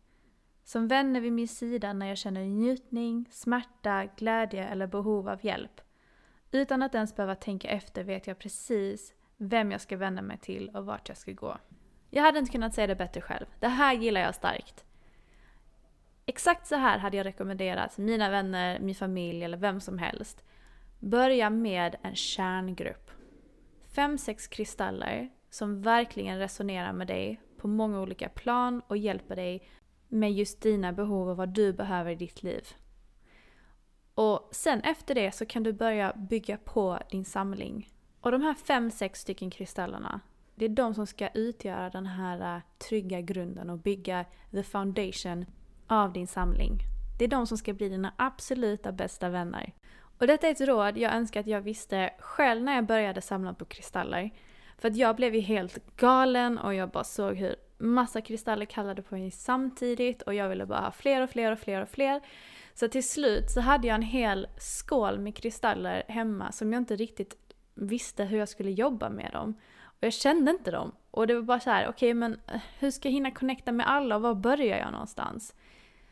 Som 0.65 0.87
vänner 0.87 1.21
vid 1.21 1.33
min 1.33 1.47
sida 1.47 1.93
när 1.93 2.07
jag 2.07 2.17
känner 2.17 2.45
njutning, 2.45 3.25
smärta, 3.31 4.05
glädje 4.05 4.67
eller 4.67 4.87
behov 4.87 5.29
av 5.29 5.45
hjälp. 5.45 5.81
Utan 6.51 6.83
att 6.83 6.95
ens 6.95 7.15
behöva 7.15 7.35
tänka 7.35 7.67
efter 7.67 8.03
vet 8.03 8.27
jag 8.27 8.39
precis 8.39 9.13
vem 9.37 9.71
jag 9.71 9.81
ska 9.81 9.97
vända 9.97 10.21
mig 10.21 10.37
till 10.37 10.69
och 10.69 10.85
vart 10.85 11.09
jag 11.09 11.17
ska 11.17 11.31
gå. 11.31 11.57
Jag 12.09 12.23
hade 12.23 12.39
inte 12.39 12.51
kunnat 12.51 12.73
säga 12.73 12.87
det 12.87 12.95
bättre 12.95 13.21
själv. 13.21 13.45
Det 13.59 13.67
här 13.67 13.93
gillar 13.93 14.21
jag 14.21 14.35
starkt. 14.35 14.85
Exakt 16.25 16.67
så 16.67 16.75
här 16.75 16.97
hade 16.97 17.17
jag 17.17 17.25
rekommenderat 17.25 17.97
mina 17.97 18.29
vänner, 18.29 18.79
min 18.79 18.95
familj 18.95 19.43
eller 19.43 19.57
vem 19.57 19.79
som 19.79 19.97
helst. 19.97 20.43
Börja 20.99 21.49
med 21.49 21.95
en 22.01 22.15
kärngrupp. 22.15 23.11
Fem, 23.95 24.17
sex 24.17 24.47
kristaller 24.47 25.29
som 25.49 25.81
verkligen 25.81 26.39
resonerar 26.39 26.93
med 26.93 27.07
dig 27.07 27.41
på 27.57 27.67
många 27.67 28.01
olika 28.01 28.29
plan 28.29 28.81
och 28.87 28.97
hjälper 28.97 29.35
dig 29.35 29.63
med 30.07 30.33
just 30.33 30.61
dina 30.61 30.93
behov 30.93 31.29
och 31.29 31.37
vad 31.37 31.49
du 31.49 31.73
behöver 31.73 32.11
i 32.11 32.15
ditt 32.15 32.43
liv. 32.43 32.67
Och 34.15 34.49
sen 34.51 34.81
efter 34.81 35.15
det 35.15 35.31
så 35.31 35.45
kan 35.45 35.63
du 35.63 35.73
börja 35.73 36.13
bygga 36.13 36.57
på 36.57 36.99
din 37.11 37.25
samling. 37.25 37.89
Och 38.21 38.31
de 38.31 38.41
här 38.41 38.53
fem, 38.53 38.91
sex 38.91 39.21
stycken 39.21 39.49
kristallerna, 39.49 40.19
det 40.55 40.65
är 40.65 40.69
de 40.69 40.93
som 40.93 41.07
ska 41.07 41.27
utgöra 41.27 41.89
den 41.89 42.05
här 42.05 42.55
eh, 42.55 42.61
trygga 42.89 43.21
grunden 43.21 43.69
och 43.69 43.77
bygga 43.77 44.25
the 44.51 44.63
foundation 44.63 45.45
av 45.87 46.13
din 46.13 46.27
samling. 46.27 46.79
Det 47.19 47.25
är 47.25 47.29
de 47.29 47.47
som 47.47 47.57
ska 47.57 47.73
bli 47.73 47.89
dina 47.89 48.13
absoluta 48.17 48.91
bästa 48.91 49.29
vänner. 49.29 49.73
Och 50.17 50.27
detta 50.27 50.47
är 50.47 50.51
ett 50.51 50.61
råd 50.61 50.97
jag 50.97 51.13
önskar 51.13 51.39
att 51.39 51.47
jag 51.47 51.61
visste 51.61 52.13
själv 52.19 52.63
när 52.63 52.75
jag 52.75 52.85
började 52.85 53.21
samla 53.21 53.53
på 53.53 53.65
kristaller. 53.65 54.31
För 54.77 54.87
att 54.87 54.95
jag 54.95 55.15
blev 55.15 55.35
ju 55.35 55.41
helt 55.41 55.97
galen 55.97 56.57
och 56.57 56.73
jag 56.73 56.89
bara 56.89 57.03
såg 57.03 57.35
hur 57.35 57.55
massa 57.77 58.21
kristaller 58.21 58.65
kallade 58.65 59.01
på 59.01 59.15
mig 59.15 59.31
samtidigt 59.31 60.21
och 60.21 60.33
jag 60.33 60.49
ville 60.49 60.65
bara 60.65 60.79
ha 60.79 60.91
fler 60.91 61.21
och 61.21 61.29
fler 61.29 61.51
och 61.51 61.59
fler 61.59 61.81
och 61.81 61.89
fler. 61.89 62.21
Så 62.73 62.87
till 62.87 63.09
slut 63.09 63.51
så 63.51 63.61
hade 63.61 63.87
jag 63.87 63.95
en 63.95 64.01
hel 64.01 64.47
skål 64.57 65.19
med 65.19 65.35
kristaller 65.35 66.03
hemma 66.07 66.51
som 66.51 66.73
jag 66.73 66.81
inte 66.81 66.95
riktigt 66.95 67.37
visste 67.73 68.23
hur 68.23 68.37
jag 68.37 68.49
skulle 68.49 68.71
jobba 68.71 69.09
med 69.09 69.31
dem. 69.33 69.53
Och 69.83 70.03
jag 70.03 70.13
kände 70.13 70.51
inte 70.51 70.71
dem. 70.71 70.91
Och 71.11 71.27
det 71.27 71.35
var 71.35 71.41
bara 71.41 71.59
så 71.59 71.69
här, 71.69 71.83
okej 71.83 71.91
okay, 71.91 72.13
men 72.13 72.39
eh, 72.47 72.61
hur 72.79 72.91
ska 72.91 73.07
jag 73.07 73.13
hinna 73.13 73.31
connecta 73.31 73.71
med 73.71 73.89
alla 73.89 74.15
och 74.15 74.21
var 74.21 74.35
börjar 74.35 74.77
jag 74.77 74.91
någonstans? 74.91 75.55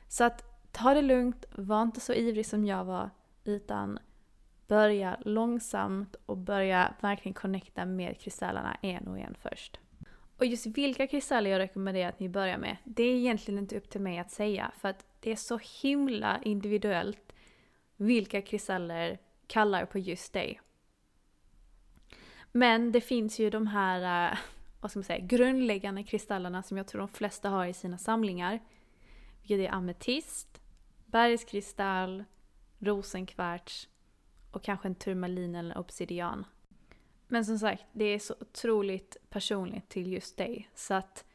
Så 0.08 0.24
att 0.24 0.72
ta 0.72 0.94
det 0.94 1.02
lugnt, 1.02 1.46
var 1.56 1.82
inte 1.82 2.00
så 2.00 2.14
ivrig 2.14 2.46
som 2.46 2.66
jag 2.66 2.86
var, 2.86 3.10
utan 3.44 4.00
börja 4.68 5.18
långsamt 5.22 6.16
och 6.26 6.38
börja 6.38 6.94
verkligen 7.02 7.34
connecta 7.34 7.86
med 7.86 8.20
kristallerna 8.20 8.78
en 8.82 9.08
och 9.08 9.20
en 9.20 9.36
först. 9.42 9.80
Och 10.38 10.46
just 10.46 10.66
vilka 10.66 11.08
kristaller 11.08 11.52
jag 11.52 11.60
rekommenderar 11.60 12.10
att 12.10 12.20
ni 12.20 12.30
börjar 12.30 12.58
med, 12.58 12.78
det 12.84 13.04
är 13.04 13.16
egentligen 13.16 13.60
inte 13.60 13.78
upp 13.78 13.90
till 13.90 14.02
mig 14.02 14.20
att 14.20 14.32
säga 14.32 14.72
för 14.78 14.90
att 14.90 15.06
det 15.20 15.32
är 15.32 15.36
så 15.36 15.60
himla 15.82 16.40
individuellt 16.44 17.34
vilka 17.98 18.42
kristaller 18.42 19.20
kallar 19.48 19.86
på 19.86 20.00
just 20.00 20.34
dig. 20.34 20.62
Men 22.52 22.92
det 22.92 23.02
finns 23.02 23.40
ju 23.40 23.50
de 23.50 23.68
här, 23.68 24.32
eh, 24.32 24.38
vad 24.80 24.92
ska 24.92 25.00
man 25.00 25.04
säga, 25.04 25.26
grundläggande 25.26 26.04
kristallerna 26.04 26.64
som 26.64 26.78
jag 26.78 26.88
tror 26.88 27.00
de 27.00 27.08
flesta 27.08 27.50
har 27.50 27.66
i 27.66 27.74
sina 27.74 27.98
samlingar. 27.98 28.60
Vilket 29.42 29.60
är 29.60 29.74
ametist, 29.74 30.62
bergskristall, 31.06 32.24
rosenkvarts 32.80 33.90
och 34.52 34.64
kanske 34.64 34.88
en 34.88 34.96
turmalin 34.96 35.56
eller 35.56 35.78
obsidian. 35.78 36.46
Men 37.28 37.46
som 37.46 37.60
sagt, 37.60 37.86
det 37.92 38.06
är 38.06 38.20
så 38.20 38.36
otroligt 38.40 39.18
personligt 39.30 39.90
till 39.90 40.12
just 40.12 40.38
dig. 40.38 40.70
Så 40.76 40.94
att 40.94 41.26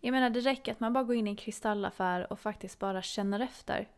jag 0.00 0.12
menar, 0.12 0.30
det 0.30 0.40
räcker 0.40 0.72
att 0.72 0.80
man 0.80 0.92
bara 0.92 1.04
går 1.04 1.16
in 1.16 1.26
i 1.26 1.30
en 1.30 1.36
kristallaffär 1.36 2.32
och 2.32 2.40
faktiskt 2.40 2.78
bara 2.78 3.02
känner 3.02 3.40
efter. 3.40 3.88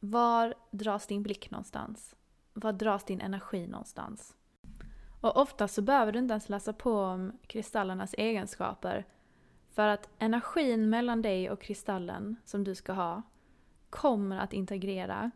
Var 0.00 0.54
dras 0.70 1.06
din 1.06 1.22
blick 1.22 1.50
någonstans? 1.50 2.16
Var 2.52 2.72
dras 2.72 3.04
din 3.04 3.20
energi 3.20 3.66
någonstans? 3.66 4.36
Och 5.20 5.36
ofta 5.36 5.68
så 5.68 5.82
behöver 5.82 6.12
du 6.12 6.18
inte 6.18 6.32
ens 6.32 6.48
läsa 6.48 6.72
på 6.72 6.98
om 6.98 7.32
kristallernas 7.46 8.14
egenskaper. 8.18 9.04
För 9.70 9.88
att 9.88 10.08
energin 10.18 10.90
mellan 10.90 11.22
dig 11.22 11.50
och 11.50 11.60
kristallen 11.60 12.36
som 12.44 12.64
du 12.64 12.74
ska 12.74 12.92
ha 12.92 13.22
kommer 13.90 14.38
att 14.38 14.52
integrera. 14.52 15.30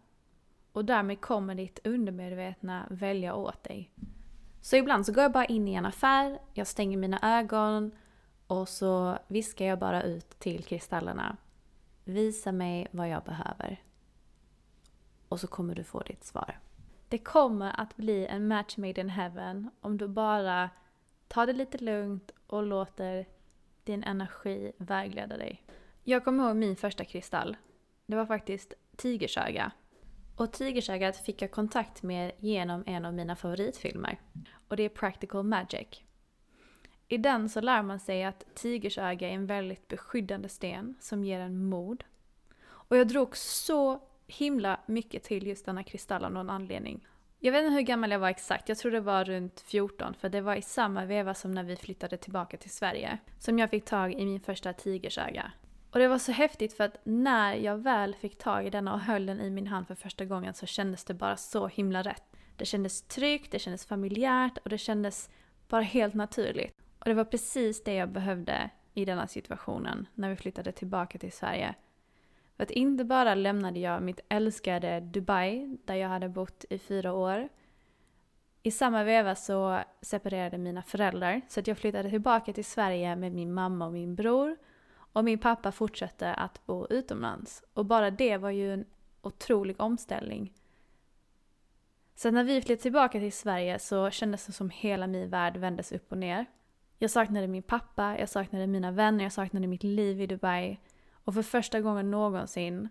Och 0.73 0.85
därmed 0.85 1.21
kommer 1.21 1.55
ditt 1.55 1.87
undermedvetna 1.87 2.87
välja 2.91 3.35
åt 3.35 3.65
dig. 3.65 3.91
Så 4.69 4.77
ibland 4.77 5.07
så 5.07 5.13
går 5.13 5.23
jag 5.23 5.33
bara 5.33 5.45
in 5.45 5.69
i 5.69 5.75
en 5.75 5.87
affär, 5.87 6.39
jag 6.55 6.67
stänger 6.67 6.97
mina 6.97 7.39
ögon 7.39 7.93
och 8.47 8.69
så 8.69 9.19
viskar 9.29 9.67
jag 9.67 9.79
bara 9.79 10.03
ut 10.03 10.31
till 10.39 10.65
kristallerna. 10.65 11.37
Visa 12.05 12.53
mig 12.53 12.87
vad 12.91 13.09
jag 13.09 13.23
behöver. 13.23 13.83
Och 15.29 15.41
så 15.41 15.47
kommer 15.47 15.75
du 15.75 15.85
få 15.85 16.01
ditt 16.01 16.25
svar. 16.25 16.59
Det 17.09 17.19
kommer 17.19 17.81
att 17.81 17.97
bli 17.97 18.27
en 18.27 18.49
match 18.49 18.77
made 18.77 19.01
in 19.01 19.09
heaven 19.09 19.71
om 19.81 19.99
du 19.99 20.09
bara 20.09 20.71
tar 21.29 21.47
det 21.47 21.53
lite 21.53 21.79
lugnt 21.79 22.31
och 22.47 22.63
låter 22.63 23.27
din 23.85 24.05
energi 24.05 24.73
vägleda 24.79 25.37
dig. 25.37 25.63
Jag 26.05 26.25
kommer 26.25 26.47
ihåg 26.47 26.57
min 26.57 26.77
första 26.77 27.05
kristall. 27.05 27.57
Det 28.07 28.17
var 28.17 28.27
faktiskt 28.27 28.75
tigersöga. 28.97 29.73
Och 30.37 30.53
tigersögat 30.53 31.17
fick 31.17 31.43
jag 31.43 31.51
kontakt 31.51 32.03
med 32.03 32.33
genom 32.39 32.85
en 32.87 33.05
av 33.05 33.15
mina 33.15 33.37
favoritfilmer. 33.37 34.21
Och 34.69 34.77
det 34.77 34.83
är 34.83 34.89
Practical 34.89 35.43
Magic. 35.43 36.03
I 37.09 37.19
den 37.19 37.49
så 37.49 37.61
lär 37.61 37.83
man 37.83 38.01
sig 38.01 38.25
att 38.25 38.55
tigersöga 38.55 39.29
är 39.29 39.33
en 39.33 39.47
väldigt 39.47 39.89
beskyddande 39.89 40.49
sten 40.49 40.95
som 41.01 41.25
ger 41.25 41.41
en 41.41 41.65
mod. 41.65 42.05
Och 42.65 42.97
jag 42.97 43.09
drog 43.09 43.37
så 43.37 44.01
himla 44.27 44.81
mycket 44.87 45.23
till 45.23 45.47
just 45.47 45.67
denna 45.67 45.83
kristall 45.83 46.25
av 46.25 46.33
någon 46.33 46.51
anledning. 46.51 47.07
Jag 47.41 47.53
vet 47.53 47.65
inte 47.65 47.75
hur 47.75 47.81
gammal 47.81 48.11
jag 48.11 48.19
var 48.19 48.29
exakt, 48.29 48.69
jag 48.69 48.79
tror 48.79 48.93
det 48.93 49.01
var 49.01 49.25
runt 49.25 49.61
14 49.61 50.15
för 50.15 50.29
det 50.29 50.41
var 50.41 50.55
i 50.55 50.63
samma 50.63 51.05
veva 51.05 51.35
som 51.35 51.53
när 51.53 51.63
vi 51.63 51.77
flyttade 51.77 52.17
tillbaka 52.17 52.57
till 52.57 52.71
Sverige 52.71 53.19
som 53.39 53.59
jag 53.59 53.71
fick 53.71 53.85
tag 53.85 54.13
i 54.13 54.25
min 54.25 54.41
första 54.41 54.73
tigersöga. 54.73 55.53
Och 55.91 55.99
det 55.99 56.09
var 56.09 56.19
så 56.19 56.33
häftigt 56.33 56.73
för 56.73 56.85
att 56.85 56.97
när 57.05 57.55
jag 57.55 57.79
väl 57.79 58.15
fick 58.15 58.39
tag 58.39 58.67
i 58.67 58.71
denna 58.71 58.95
och 58.95 59.01
höll 59.01 59.27
den 59.27 59.41
i 59.41 59.51
min 59.51 59.67
hand 59.67 59.87
för 59.87 59.95
första 59.95 60.25
gången 60.25 60.55
så 60.55 60.67
kändes 60.67 61.05
det 61.05 61.15
bara 61.15 61.37
så 61.37 61.67
himla 61.67 62.03
rätt. 62.03 62.28
Det 62.59 62.65
kändes 62.65 63.03
tryggt, 63.03 63.53
det 63.53 63.59
kändes 63.59 63.87
familjärt 63.87 64.59
och 64.59 64.69
det 64.69 64.79
kändes 64.79 65.31
bara 65.69 65.83
helt 65.83 66.15
naturligt. 66.15 66.75
Och 66.99 67.05
det 67.05 67.15
var 67.15 67.25
precis 67.25 67.85
det 67.85 67.95
jag 67.95 68.09
behövde 68.09 68.71
i 68.95 69.05
denna 69.05 69.27
situationen 69.27 70.07
när 70.15 70.31
vi 70.31 70.37
flyttade 70.37 70.73
tillbaka 70.73 71.19
till 71.19 71.33
Sverige. 71.33 71.75
För 72.57 72.63
att 72.63 72.71
inte 72.71 73.05
bara 73.05 73.35
lämnade 73.35 73.81
jag 73.81 74.03
mitt 74.03 74.21
älskade 74.29 75.01
Dubai, 75.01 75.79
där 75.85 75.95
jag 75.95 76.09
hade 76.09 76.29
bott 76.29 76.65
i 76.71 76.79
fyra 76.79 77.13
år. 77.13 77.49
I 78.63 78.71
samma 78.71 79.05
veva 79.05 79.35
så 79.35 79.81
separerade 80.01 80.59
mina 80.59 80.83
föräldrar, 80.83 81.41
så 81.49 81.61
att 81.61 81.67
jag 81.67 81.79
flyttade 81.79 82.11
tillbaka 82.11 82.53
till 82.53 82.65
Sverige 82.65 83.17
med 83.17 83.33
min 83.33 83.55
mamma 83.55 83.87
och 83.87 83.93
min 83.93 84.15
bror. 84.15 84.57
Och 85.13 85.25
min 85.25 85.39
pappa 85.39 85.73
fortsatte 85.73 86.35
att 86.35 86.67
bo 86.67 86.87
utomlands. 86.91 87.63
Och 87.75 87.87
bara 87.87 88.11
det 88.11 88.37
var 88.37 88.51
ju 88.51 88.73
en 88.73 88.85
otrolig 89.23 89.81
omställning. 89.81 90.53
Så 92.19 92.31
när 92.31 92.45
vi 92.45 92.61
flyttade 92.61 92.83
tillbaka 92.83 93.21
till 93.21 93.33
Sverige 93.33 93.79
så 93.79 94.11
kändes 94.11 94.47
det 94.47 94.53
som 94.53 94.71
hela 94.71 95.07
min 95.07 95.31
värld 95.31 95.57
vändes 95.57 95.93
upp 95.93 96.13
och 96.13 96.19
ner. 96.19 96.47
Jag 96.99 97.11
saknade 97.11 97.47
min 97.47 97.63
pappa, 97.63 98.19
jag 98.19 98.29
saknade 98.29 98.67
mina 98.67 98.91
vänner, 98.91 99.25
jag 99.25 99.33
saknade 99.33 99.67
mitt 99.67 99.83
liv 99.83 100.21
i 100.21 100.27
Dubai. 100.27 100.79
Och 101.13 101.35
för 101.35 101.43
första 101.43 101.81
gången 101.81 102.11
någonsin 102.11 102.89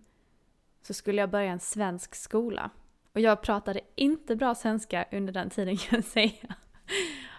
så 0.82 0.94
skulle 0.94 1.22
jag 1.22 1.30
börja 1.30 1.52
en 1.52 1.60
svensk 1.60 2.16
skola. 2.16 2.70
Och 3.14 3.20
jag 3.20 3.42
pratade 3.42 3.80
inte 3.96 4.36
bra 4.36 4.56
svenska 4.56 5.06
under 5.12 5.34
den 5.34 5.50
tiden 5.50 5.78
kan 5.78 5.98
jag 5.98 6.06
säga. 6.06 6.56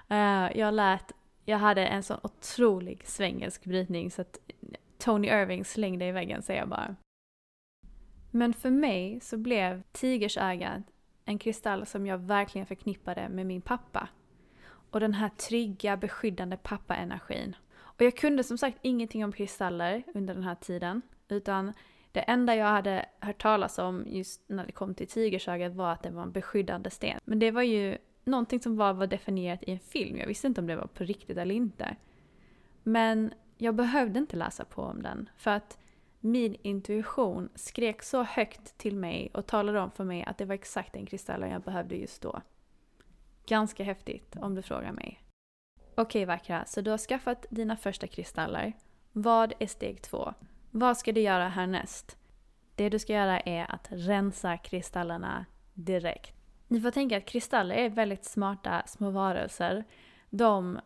Eh, 0.09 0.59
jag 0.59 0.75
lät, 0.75 1.13
jag 1.45 1.59
hade 1.59 1.87
en 1.87 2.03
sån 2.03 2.21
otrolig 2.23 3.07
svengelsk 3.07 3.65
brytning 3.65 4.11
så 4.11 4.23
att 4.23 4.39
Tony 4.99 5.29
Irving 5.29 5.65
slängde 5.65 6.07
i 6.07 6.13
väggen 6.13 6.43
säger 6.43 6.61
jag 6.61 6.69
bara. 6.69 6.97
Men 8.31 8.53
för 8.53 8.71
mig 8.71 9.21
så 9.21 9.37
blev 9.37 9.83
tigersögat 9.93 10.83
en 11.29 11.39
kristall 11.39 11.87
som 11.87 12.07
jag 12.07 12.19
verkligen 12.19 12.67
förknippade 12.67 13.29
med 13.29 13.47
min 13.47 13.61
pappa. 13.61 14.09
Och 14.91 15.01
den 15.01 15.15
här 15.15 15.29
trygga, 15.29 15.97
beskyddande 15.97 16.57
pappa-energin. 16.57 17.57
Och 17.71 18.03
jag 18.03 18.17
kunde 18.17 18.45
som 18.45 18.59
sagt 18.59 18.79
ingenting 18.83 19.25
om 19.25 19.33
kristaller 19.33 20.03
under 20.15 20.35
den 20.35 20.43
här 20.43 20.55
tiden. 20.55 21.03
Utan 21.29 21.73
det 22.13 22.21
enda 22.21 22.57
jag 22.57 22.67
hade 22.67 23.07
hört 23.21 23.43
talas 23.43 23.79
om 23.79 24.05
just 24.07 24.49
när 24.49 24.67
det 24.67 24.73
kom 24.73 24.95
till 24.95 25.07
tigersögat 25.07 25.75
var 25.75 25.93
att 25.93 26.03
det 26.03 26.11
var 26.11 26.23
en 26.23 26.33
beskyddande 26.33 26.91
sten. 26.91 27.21
Men 27.25 27.39
det 27.39 27.51
var 27.51 27.63
ju 27.63 27.99
någonting 28.25 28.61
som 28.61 28.77
var, 28.77 28.93
var 28.93 29.07
definierat 29.07 29.63
i 29.63 29.73
en 29.73 29.79
film. 29.79 30.19
Jag 30.19 30.27
visste 30.27 30.47
inte 30.47 30.61
om 30.61 30.67
det 30.67 30.77
var 30.77 30.87
på 30.87 31.05
riktigt 31.05 31.37
eller 31.37 31.55
inte. 31.55 31.97
Men 32.83 33.33
jag 33.57 33.75
behövde 33.75 34.19
inte 34.19 34.37
läsa 34.37 34.65
på 34.65 34.83
om 34.83 35.03
den. 35.03 35.29
För 35.37 35.51
att 35.51 35.79
min 36.21 36.57
intuition 36.63 37.49
skrek 37.55 38.03
så 38.03 38.23
högt 38.23 38.79
till 38.79 38.97
mig 38.97 39.31
och 39.35 39.47
talade 39.47 39.81
om 39.81 39.91
för 39.91 40.05
mig 40.05 40.25
att 40.25 40.39
det 40.39 40.45
var 40.45 40.55
exakt 40.55 40.93
den 40.93 41.07
kristallen 41.07 41.51
jag 41.51 41.63
behövde 41.63 41.97
just 41.97 42.23
då. 42.23 42.41
Ganska 43.47 43.85
häftigt 43.85 44.37
om 44.41 44.55
du 44.55 44.63
frågar 44.63 44.93
mig. 44.93 45.23
Okej 45.95 46.25
vackra, 46.25 46.65
så 46.65 46.81
du 46.81 46.91
har 46.91 46.99
skaffat 46.99 47.47
dina 47.51 47.77
första 47.77 48.07
kristaller. 48.07 48.73
Vad 49.13 49.53
är 49.59 49.67
steg 49.67 50.03
två? 50.03 50.35
Vad 50.71 50.97
ska 50.97 51.13
du 51.13 51.21
göra 51.21 51.49
härnäst? 51.49 52.17
Det 52.75 52.89
du 52.89 52.99
ska 52.99 53.13
göra 53.13 53.41
är 53.41 53.75
att 53.75 53.87
rensa 53.91 54.57
kristallerna 54.57 55.47
direkt. 55.75 56.35
Ni 56.69 56.81
får 56.81 56.91
tänka 56.91 57.17
att 57.17 57.27
kristaller 57.27 57.75
är 57.75 57.89
väldigt 57.89 58.25
smarta 58.25 58.83
små 58.87 59.11
varelser. 59.11 59.85
De, 60.31 60.81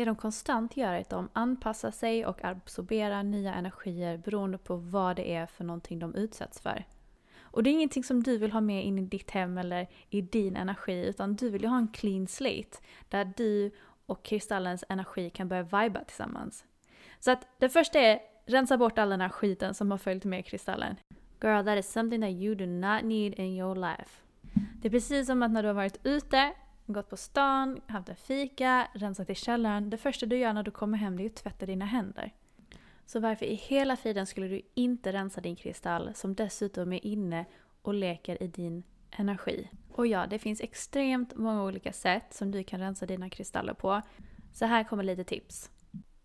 det 0.00 0.04
de 0.04 0.16
konstant 0.16 0.76
gör 0.76 0.92
är 0.92 1.00
att 1.00 1.10
de 1.10 1.28
anpassar 1.32 1.90
sig 1.90 2.26
och 2.26 2.44
absorberar 2.44 3.22
nya 3.22 3.54
energier 3.54 4.16
beroende 4.16 4.58
på 4.58 4.76
vad 4.76 5.16
det 5.16 5.34
är 5.34 5.46
för 5.46 5.64
någonting 5.64 5.98
de 5.98 6.14
utsätts 6.14 6.60
för. 6.60 6.84
Och 7.40 7.62
det 7.62 7.70
är 7.70 7.72
ingenting 7.72 8.04
som 8.04 8.22
du 8.22 8.38
vill 8.38 8.52
ha 8.52 8.60
med 8.60 8.84
in 8.84 8.98
i 8.98 9.02
ditt 9.02 9.30
hem 9.30 9.58
eller 9.58 9.88
i 10.10 10.20
din 10.20 10.56
energi 10.56 11.06
utan 11.06 11.36
du 11.36 11.50
vill 11.50 11.62
ju 11.62 11.68
ha 11.68 11.78
en 11.78 11.88
clean 11.88 12.26
slate 12.26 12.78
där 13.08 13.32
du 13.36 13.70
och 14.06 14.22
kristallens 14.22 14.84
energi 14.88 15.30
kan 15.30 15.48
börja 15.48 15.62
viba 15.62 16.04
tillsammans. 16.04 16.64
Så 17.18 17.30
att 17.30 17.46
det 17.58 17.68
första 17.68 18.00
är 18.00 18.20
rensa 18.46 18.78
bort 18.78 18.98
all 18.98 19.10
den 19.10 19.20
här 19.20 19.28
skiten 19.28 19.74
som 19.74 19.90
har 19.90 19.98
följt 19.98 20.24
med 20.24 20.46
kristallen. 20.46 20.96
Girl, 21.42 21.64
that 21.64 21.78
is 21.78 21.92
something 21.92 22.20
that 22.20 22.30
you 22.30 22.54
do 22.54 22.66
not 22.66 23.04
need 23.04 23.34
in 23.34 23.58
your 23.58 23.74
life. 23.74 24.10
Det 24.82 24.88
är 24.88 24.90
precis 24.90 25.26
som 25.26 25.42
att 25.42 25.50
när 25.50 25.62
du 25.62 25.68
har 25.68 25.74
varit 25.74 26.06
ute, 26.06 26.52
gått 26.92 27.10
på 27.10 27.16
stan, 27.16 27.80
haft 27.86 28.08
en 28.08 28.16
fika, 28.16 28.88
rensat 28.94 29.30
i 29.30 29.34
källaren. 29.34 29.90
Det 29.90 29.96
första 29.96 30.26
du 30.26 30.38
gör 30.38 30.52
när 30.52 30.62
du 30.62 30.70
kommer 30.70 30.98
hem 30.98 31.18
är 31.18 31.26
att 31.26 31.36
tvätta 31.36 31.66
dina 31.66 31.84
händer. 31.84 32.34
Så 33.06 33.20
varför 33.20 33.46
i 33.46 33.54
hela 33.54 33.96
friden 33.96 34.26
skulle 34.26 34.48
du 34.48 34.62
inte 34.74 35.12
rensa 35.12 35.40
din 35.40 35.56
kristall 35.56 36.14
som 36.14 36.34
dessutom 36.34 36.92
är 36.92 37.06
inne 37.06 37.44
och 37.82 37.94
leker 37.94 38.42
i 38.42 38.46
din 38.46 38.82
energi? 39.10 39.70
Och 39.92 40.06
ja, 40.06 40.26
det 40.26 40.38
finns 40.38 40.60
extremt 40.60 41.36
många 41.36 41.62
olika 41.62 41.92
sätt 41.92 42.34
som 42.34 42.50
du 42.50 42.64
kan 42.64 42.80
rensa 42.80 43.06
dina 43.06 43.30
kristaller 43.30 43.74
på. 43.74 44.02
Så 44.52 44.66
här 44.66 44.84
kommer 44.84 45.02
lite 45.02 45.24
tips. 45.24 45.70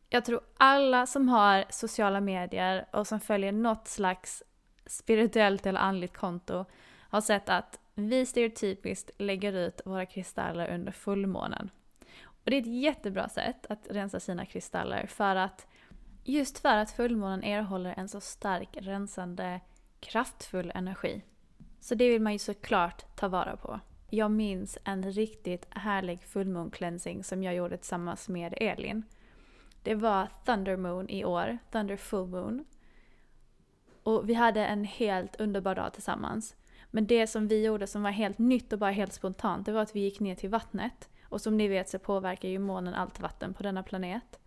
Jag 0.10 0.26
tror 0.26 0.42
alla 0.58 1.06
som 1.06 1.30
har 1.30 1.66
sociala 1.70 2.22
medier 2.22 2.86
och 2.92 3.08
som 3.08 3.20
följer 3.20 3.52
något 3.52 3.88
slags 3.88 4.44
spirituellt 4.86 5.66
eller 5.66 5.80
andligt 5.80 6.18
konto 6.18 6.66
har 7.10 7.22
sett 7.22 7.50
att 7.50 7.80
vi 7.96 8.26
stereotypiskt 8.26 9.12
lägger 9.18 9.54
ut 9.54 9.82
våra 9.86 10.06
kristaller 10.06 10.74
under 10.74 10.92
fullmånen. 10.92 11.70
Och 12.26 12.52
det 12.52 12.56
är 12.56 12.62
ett 12.62 12.82
jättebra 12.82 13.30
sätt 13.30 13.66
att 13.70 13.88
rensa 13.90 14.20
sina 14.20 14.46
kristaller 14.46 15.06
för 15.08 15.36
att 15.36 15.68
just 16.24 16.60
för 16.60 16.78
att 16.78 16.92
fullmånen 16.92 17.44
erhåller 17.44 17.94
en 17.98 18.10
så 18.10 18.22
stark 18.22 18.70
rensande 18.72 19.60
kraftfull 20.00 20.72
energi. 20.76 21.24
Så 21.80 21.96
det 21.96 22.10
vill 22.10 22.22
man 22.22 22.34
ju 22.34 22.40
såklart 22.40 23.16
ta 23.16 23.28
vara 23.28 23.58
på. 23.58 23.80
Jag 24.10 24.32
minns 24.32 24.78
en 24.84 25.12
riktigt 25.12 25.68
härlig 25.70 26.24
fullmåncleansing 26.24 27.24
som 27.24 27.44
jag 27.44 27.56
gjorde 27.56 27.78
tillsammans 27.78 28.30
med 28.30 28.54
Elin. 28.58 29.04
Det 29.84 29.96
var 29.96 30.28
Thunder 30.46 30.78
Moon 30.78 31.10
i 31.10 31.26
år, 31.26 31.58
Thunder 31.72 31.98
Full 31.98 32.28
Moon. 32.28 32.66
Och 34.04 34.30
vi 34.30 34.34
hade 34.34 34.66
en 34.66 34.84
helt 34.84 35.36
underbar 35.36 35.76
dag 35.76 35.94
tillsammans. 35.94 36.56
Men 36.96 37.08
det 37.08 37.28
som 37.28 37.48
vi 37.48 37.66
gjorde 37.66 37.88
som 37.88 38.04
var 38.04 38.12
helt 38.12 38.38
nytt 38.38 38.74
och 38.74 38.80
bara 38.80 38.92
helt 38.92 39.14
spontant, 39.14 39.66
det 39.66 39.72
var 39.72 39.82
att 39.82 39.96
vi 39.96 40.00
gick 40.00 40.20
ner 40.20 40.36
till 40.36 40.50
vattnet. 40.50 41.10
Och 41.24 41.42
som 41.42 41.58
ni 41.58 41.68
vet 41.68 41.90
så 41.90 42.00
påverkar 42.00 42.50
ju 42.50 42.60
månen 42.60 42.94
allt 42.94 43.20
vatten 43.20 43.54
på 43.54 43.64
denna 43.64 43.84
planet. 43.84 44.40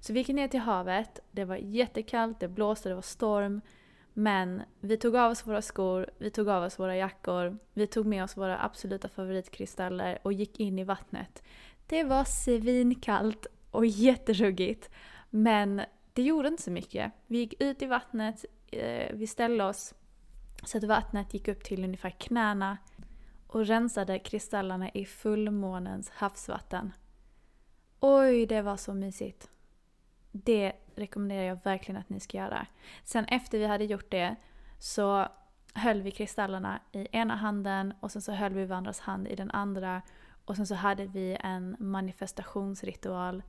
Så 0.00 0.12
vi 0.12 0.18
gick 0.18 0.28
ner 0.28 0.48
till 0.48 0.60
havet, 0.60 1.20
det 1.30 1.44
var 1.44 1.56
jättekallt, 1.56 2.40
det 2.40 2.48
blåste, 2.48 2.88
det 2.88 2.94
var 2.94 3.02
storm. 3.02 3.60
Men 4.12 4.62
vi 4.80 4.96
tog 4.96 5.16
av 5.16 5.30
oss 5.30 5.46
våra 5.46 5.62
skor, 5.62 6.10
vi 6.18 6.30
tog 6.30 6.48
av 6.48 6.62
oss 6.64 6.78
våra 6.78 6.96
jackor, 6.96 7.58
vi 7.72 7.86
tog 7.86 8.06
med 8.06 8.24
oss 8.24 8.36
våra 8.36 8.64
absoluta 8.64 9.08
favoritkristaller 9.08 10.18
och 10.22 10.32
gick 10.32 10.60
in 10.60 10.78
i 10.78 10.84
vattnet. 10.84 11.42
Det 11.86 12.04
var 12.04 12.24
svinkallt 12.24 13.46
och 13.70 13.86
jätteruggigt. 13.86 14.90
Men 15.30 15.82
det 16.12 16.22
gjorde 16.22 16.48
inte 16.48 16.62
så 16.62 16.70
mycket. 16.70 17.12
Vi 17.26 17.38
gick 17.38 17.62
ut 17.62 17.82
i 17.82 17.86
vattnet, 17.86 18.44
eh, 18.66 19.12
vi 19.14 19.26
ställde 19.26 19.64
oss 19.64 19.94
så 20.64 20.78
att 20.78 20.84
vattnet 20.84 21.34
gick 21.34 21.48
upp 21.48 21.64
till 21.64 21.84
ungefär 21.84 22.10
knäna 22.10 22.78
och 23.46 23.66
rensade 23.66 24.18
kristallerna 24.18 24.90
i 24.90 25.04
fullmånens 25.04 26.10
havsvatten. 26.10 26.92
Oj, 28.00 28.46
det 28.46 28.62
var 28.62 28.76
så 28.76 28.94
mysigt. 28.94 29.50
Det 30.32 30.72
rekommenderar 30.94 31.42
jag 31.42 31.58
verkligen 31.64 32.00
att 32.00 32.08
ni 32.08 32.20
ska 32.20 32.38
göra. 32.38 32.66
Sen 33.04 33.24
efter 33.24 33.58
vi 33.58 33.66
hade 33.66 33.84
gjort 33.84 34.10
det 34.10 34.36
så 34.78 35.28
höll 35.74 36.02
vi 36.02 36.10
kristallerna 36.10 36.80
i 36.92 37.06
ena 37.12 37.36
handen 37.36 37.94
och 38.00 38.12
sen 38.12 38.22
så 38.22 38.32
höll 38.32 38.54
vi 38.54 38.64
varandras 38.64 39.00
hand 39.00 39.28
i 39.28 39.36
den 39.36 39.50
andra 39.50 40.02
och 40.44 40.56
sen 40.56 40.66
så 40.66 40.74
hade 40.74 41.06
vi 41.06 41.38
en 41.40 41.76
manifestationsritual 41.78 43.42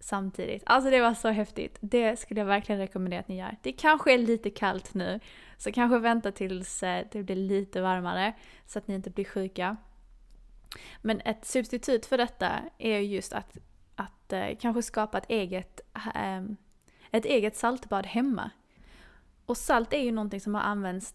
samtidigt. 0.00 0.62
Alltså 0.66 0.90
det 0.90 1.00
var 1.00 1.14
så 1.14 1.28
häftigt. 1.28 1.78
Det 1.80 2.16
skulle 2.16 2.40
jag 2.40 2.46
verkligen 2.46 2.80
rekommendera 2.80 3.20
att 3.20 3.28
ni 3.28 3.38
gör. 3.38 3.56
Det 3.62 3.72
kanske 3.72 4.14
är 4.14 4.18
lite 4.18 4.50
kallt 4.50 4.94
nu, 4.94 5.20
så 5.56 5.72
kanske 5.72 5.98
vänta 5.98 6.32
tills 6.32 6.82
eh, 6.82 7.06
det 7.12 7.22
blir 7.22 7.36
lite 7.36 7.80
varmare 7.80 8.32
så 8.66 8.78
att 8.78 8.88
ni 8.88 8.94
inte 8.94 9.10
blir 9.10 9.24
sjuka. 9.24 9.76
Men 11.02 11.20
ett 11.20 11.44
substitut 11.44 12.06
för 12.06 12.18
detta 12.18 12.52
är 12.78 12.98
just 12.98 13.32
att, 13.32 13.56
att 13.94 14.32
eh, 14.32 14.48
kanske 14.60 14.82
skapa 14.82 15.18
ett 15.18 15.30
eget, 15.30 15.80
ehm, 16.14 16.56
ett 17.10 17.24
eget 17.24 17.56
saltbad 17.56 18.06
hemma. 18.06 18.50
Och 19.46 19.56
salt 19.56 19.92
är 19.92 20.02
ju 20.02 20.12
någonting 20.12 20.40
som 20.40 20.54
har 20.54 20.62
använts 20.62 21.14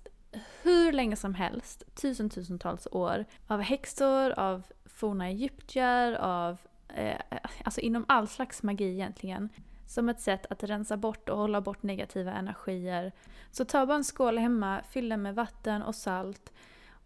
hur 0.62 0.92
länge 0.92 1.16
som 1.16 1.34
helst, 1.34 1.84
tusentusentals 1.96 2.88
år, 2.92 3.26
av 3.48 3.62
häxor, 3.62 4.40
av 4.40 4.64
forna 4.86 5.28
egyptier, 5.28 6.14
av 6.14 6.58
Eh, 6.94 7.18
alltså 7.64 7.82
inom 7.82 8.06
all 8.08 8.28
slags 8.28 8.64
magi 8.64 8.94
egentligen. 8.94 9.50
Som 9.86 10.10
ett 10.10 10.20
sätt 10.20 10.46
att 10.50 10.64
rensa 10.64 10.98
bort 10.98 11.30
och 11.30 11.38
hålla 11.38 11.62
bort 11.62 11.84
negativa 11.84 12.34
energier. 12.34 13.12
Så 13.52 13.66
ta 13.66 13.86
bara 13.86 13.98
en 13.98 14.04
skål 14.04 14.38
hemma, 14.38 14.82
fyll 14.90 15.10
den 15.10 15.22
med 15.22 15.36
vatten 15.36 15.82
och 15.82 15.96
salt. 15.96 16.54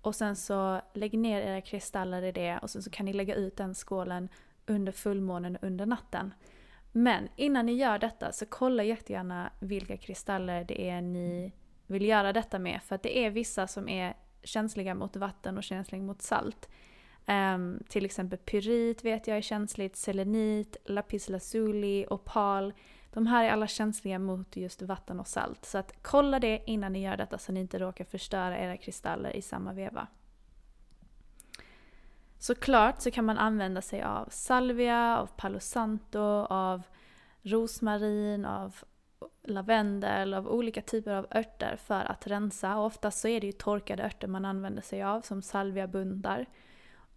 Och 0.02 0.15
sen 0.15 0.36
så 0.36 0.82
lägg 0.93 1.19
ner 1.19 1.41
era 1.41 1.62
kristaller 1.62 2.21
i 2.21 2.32
det 2.32 2.58
och 2.58 2.69
sen 2.69 2.84
så 2.84 2.89
kan 2.89 3.06
ni 3.06 3.13
lägga 3.13 3.36
ut 3.36 3.58
den 3.58 3.73
skålen 3.73 4.30
under 4.65 4.91
fullmånen 4.91 5.58
under 5.62 5.86
natten. 5.86 6.34
Men 6.91 7.30
innan 7.36 7.65
ni 7.65 7.73
gör 7.73 8.00
detta 8.00 8.32
så 8.32 8.45
kolla 8.45 8.84
jättegärna 8.84 9.52
vilka 9.60 9.97
kristaller 9.97 10.63
det 10.63 10.89
är 10.89 11.02
ni 11.02 11.52
vill 11.88 12.06
göra 12.06 12.34
detta 12.34 12.60
med. 12.60 12.82
För 12.84 12.95
att 12.95 13.04
det 13.04 13.17
är 13.17 13.30
vissa 13.30 13.67
som 13.67 13.89
är 13.89 14.13
känsliga 14.43 14.95
mot 14.95 15.15
vatten 15.15 15.58
och 15.58 15.63
känsliga 15.63 16.02
mot 16.02 16.21
salt. 16.21 16.69
Um, 17.27 17.83
till 17.89 18.05
exempel 18.05 18.39
pyrit 18.39 19.05
vet 19.05 19.27
jag 19.27 19.37
är 19.37 19.41
känsligt, 19.41 19.95
selenit, 19.95 20.77
lapis 20.85 21.29
lazuli, 21.29 22.05
opal. 22.09 22.73
De 23.13 23.27
här 23.27 23.43
är 23.43 23.49
alla 23.49 23.67
känsliga 23.67 24.19
mot 24.19 24.55
just 24.55 24.81
vatten 24.81 25.19
och 25.19 25.27
salt. 25.27 25.65
Så 25.65 25.77
att 25.77 25.93
kolla 26.01 26.39
det 26.39 26.61
innan 26.65 26.93
ni 26.93 27.03
gör 27.03 27.17
detta 27.17 27.37
så 27.37 27.51
ni 27.51 27.59
inte 27.59 27.79
råkar 27.79 28.05
förstöra 28.05 28.57
era 28.57 28.77
kristaller 28.77 29.35
i 29.35 29.41
samma 29.41 29.73
veva. 29.73 30.07
Såklart 32.39 33.01
så 33.01 33.11
kan 33.11 33.25
man 33.25 33.37
använda 33.37 33.81
sig 33.81 34.01
av 34.01 34.27
salvia, 34.31 35.17
av 35.17 35.29
palo 35.37 35.59
santo, 35.59 36.19
av 36.49 36.81
rosmarin, 37.41 38.45
av 38.45 38.75
lavendel, 39.43 40.33
av 40.33 40.47
olika 40.47 40.81
typer 40.81 41.11
av 41.11 41.27
örter 41.35 41.75
för 41.75 42.11
att 42.11 42.27
rensa. 42.27 42.77
Och 42.77 42.85
oftast 42.85 43.19
så 43.19 43.27
är 43.27 43.41
det 43.41 43.47
ju 43.47 43.53
torkade 43.53 44.03
örter 44.03 44.27
man 44.27 44.45
använder 44.45 44.81
sig 44.81 45.03
av 45.03 45.21
som 45.21 45.41
salviabundar. 45.41 46.45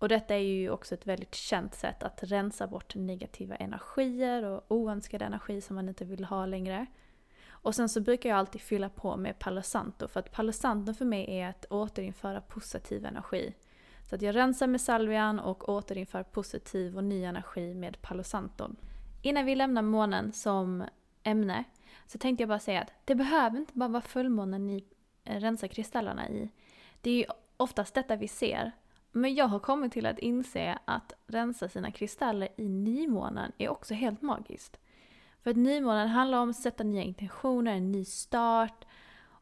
Och 0.01 0.09
detta 0.09 0.35
är 0.35 0.39
ju 0.39 0.71
också 0.71 0.95
ett 0.95 1.07
väldigt 1.07 1.35
känt 1.35 1.75
sätt 1.75 2.03
att 2.03 2.23
rensa 2.23 2.67
bort 2.67 2.95
negativa 2.95 3.57
energier 3.57 4.43
och 4.43 4.65
oönskad 4.69 5.23
energi 5.23 5.61
som 5.61 5.77
man 5.77 5.89
inte 5.89 6.05
vill 6.05 6.25
ha 6.25 6.47
längre. 6.47 6.87
Och 7.49 7.75
sen 7.75 7.89
så 7.89 8.01
brukar 8.01 8.29
jag 8.29 8.39
alltid 8.39 8.61
fylla 8.61 8.89
på 8.89 9.17
med 9.17 9.39
Palo 9.39 9.63
Santo 9.63 10.09
för 10.09 10.21
att 10.21 10.33
Palo 10.33 10.53
Santo 10.53 10.95
för 10.95 11.05
mig 11.05 11.39
är 11.39 11.49
att 11.49 11.65
återinföra 11.65 12.41
positiv 12.41 13.05
energi. 13.05 13.55
Så 14.09 14.15
att 14.15 14.23
jag 14.23 14.35
rensar 14.35 14.67
med 14.67 14.81
salvian 14.81 15.39
och 15.39 15.69
återinför 15.69 16.23
positiv 16.23 16.97
och 16.97 17.05
ny 17.05 17.25
energi 17.25 17.75
med 17.75 18.03
Palo 18.03 18.25
Santo. 18.25 18.69
Innan 19.23 19.47
vi 19.47 19.55
lämnar 19.55 19.83
månen 19.83 20.33
som 20.33 20.85
ämne 21.23 21.65
så 22.07 22.19
tänkte 22.19 22.43
jag 22.43 22.49
bara 22.49 22.59
säga 22.59 22.83
att 22.83 22.93
det 23.05 23.15
behöver 23.15 23.59
inte 23.59 23.73
bara 23.75 23.89
vara 23.89 24.03
fullmånen 24.03 24.67
ni 24.67 24.85
rensar 25.25 25.69
kristallerna 25.69 26.29
i. 26.29 26.51
Det 27.01 27.11
är 27.11 27.15
ju 27.15 27.25
oftast 27.57 27.95
detta 27.95 28.17
vi 28.17 28.29
ser 28.29 28.73
men 29.13 29.35
jag 29.35 29.49
har 29.49 29.59
kommit 29.59 29.93
till 29.93 30.07
att 30.07 30.19
inse 30.19 30.79
att 30.85 31.13
rensa 31.27 31.69
sina 31.69 31.91
kristaller 31.91 32.49
i 32.57 32.69
nymånen 32.69 33.53
är 33.59 33.69
också 33.69 33.95
helt 33.95 34.23
magiskt. 34.23 34.81
För 35.43 35.51
att 35.51 35.57
nymånen 35.57 36.09
handlar 36.09 36.39
om 36.39 36.51
att 36.51 36.57
sätta 36.57 36.85
nya 36.85 37.03
intentioner, 37.03 37.73
en 37.73 37.93
ny 37.93 38.05
start. 38.05 38.85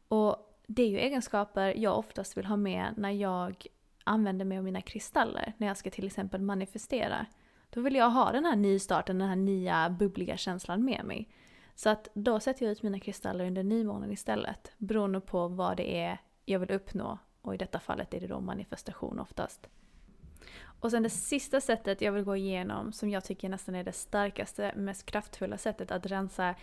Och 0.07 0.59
det 0.67 0.83
är 0.83 0.87
ju 0.87 0.97
egenskaper 0.97 1.73
jag 1.77 1.97
oftast 1.97 2.37
vill 2.37 2.45
ha 2.45 2.57
med 2.57 2.93
när 2.97 3.11
jag 3.11 3.65
använder 4.03 4.45
mig 4.45 4.57
av 4.57 4.63
mina 4.63 4.81
kristaller. 4.81 5.53
När 5.57 5.67
jag 5.67 5.77
ska 5.77 5.89
till 5.89 6.05
exempel 6.05 6.41
manifestera. 6.41 7.25
Då 7.69 7.81
vill 7.81 7.95
jag 7.95 8.09
ha 8.09 8.31
den 8.31 8.45
här 8.45 8.55
nystarten, 8.55 9.19
den 9.19 9.29
här 9.29 9.35
nya 9.35 9.89
bubbliga 9.89 10.37
känslan 10.37 10.85
med 10.85 11.05
mig. 11.05 11.29
Så 11.75 11.89
att 11.89 12.07
då 12.13 12.39
sätter 12.39 12.65
jag 12.65 12.71
ut 12.71 12.83
mina 12.83 12.99
kristaller 12.99 13.45
under 13.45 13.63
nymånen 13.63 14.11
istället. 14.11 14.71
Beroende 14.77 15.21
på 15.21 15.47
vad 15.47 15.77
det 15.77 15.97
är 15.97 16.17
jag 16.45 16.59
vill 16.59 16.71
uppnå 16.71 17.17
och 17.49 17.55
i 17.55 17.57
detta 17.57 17.79
fallet 17.79 18.13
är 18.13 18.19
det 18.19 18.27
då 18.27 18.39
manifestation 18.39 19.19
oftast. 19.19 19.69
Och 20.79 20.91
sen 20.91 21.03
det 21.03 21.09
sista 21.09 21.61
sättet 21.61 22.01
jag 22.01 22.11
vill 22.11 22.23
gå 22.23 22.35
igenom, 22.35 22.93
som 22.93 23.09
jag 23.09 23.23
tycker 23.23 23.49
nästan 23.49 23.75
är 23.75 23.83
det 23.83 23.91
starkaste, 23.91 24.73
mest 24.75 25.05
kraftfulla 25.05 25.57
sättet 25.57 25.91
att 25.91 26.05
rensa 26.05 26.55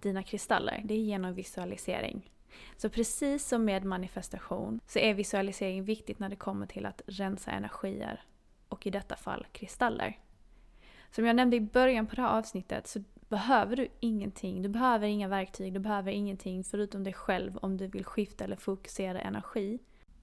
dina 0.00 0.22
kristaller, 0.22 0.80
det 0.84 0.94
är 0.94 0.98
genom 0.98 1.34
visualisering. 1.34 2.30
Så 2.76 2.88
precis 2.88 3.48
som 3.48 3.64
med 3.64 3.84
manifestation 3.84 4.80
så 4.86 4.98
är 4.98 5.14
visualisering 5.14 5.84
viktigt 5.84 6.18
när 6.18 6.28
det 6.28 6.36
kommer 6.36 6.66
till 6.66 6.86
att 6.86 7.02
rensa 7.06 7.50
energier. 7.50 8.22
Och 8.68 8.86
i 8.86 8.90
detta 8.90 9.16
fall 9.16 9.46
kristaller. 9.52 10.18
Som 11.10 11.26
jag 11.26 11.36
nämnde 11.36 11.56
i 11.56 11.60
början 11.60 12.06
på 12.06 12.16
det 12.16 12.22
här 12.22 12.38
avsnittet 12.38 12.86
så 12.86 13.02
behöver 13.28 13.76
du 13.76 13.88
ingenting. 14.00 14.62
Du 14.62 14.68
behöver 14.68 15.06
inga 15.06 15.28
verktyg, 15.28 15.72
du 15.72 15.80
behöver 15.80 16.12
ingenting 16.12 16.64
förutom 16.64 17.04
dig 17.04 17.12
själv 17.12 17.56
om 17.56 17.76
du 17.76 17.86
vill 17.86 18.04
skifta 18.04 18.44
eller 18.44 18.56
fokusera 18.56 19.20
energi. 19.20 19.78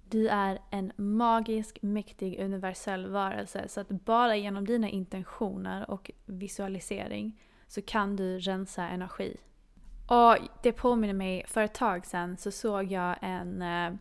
Du 0.10 0.28
är 0.28 0.60
en 0.70 0.92
magisk, 0.96 1.82
mäktig, 1.82 2.40
universell 2.40 3.08
varelse 3.08 3.68
så 3.68 3.82
att 3.82 3.90
bara 3.90 4.36
genom 4.36 4.66
dina 4.66 4.90
intentioner 4.90 5.90
och 5.92 6.12
visualisering 6.26 7.42
så 7.68 7.82
kan 7.82 8.16
du 8.16 8.40
rensa 8.40 8.84
energi. 8.84 9.38
Och 10.08 10.38
det 10.64 10.72
påminner 10.72 11.14
mig, 11.14 11.46
för 11.48 11.62
ett 11.62 11.74
tag 11.74 12.06
sedan 12.06 12.38
så 12.38 12.52
såg 12.52 12.92
jag 12.92 13.16
en, 13.22 13.62
eh, 13.62 13.94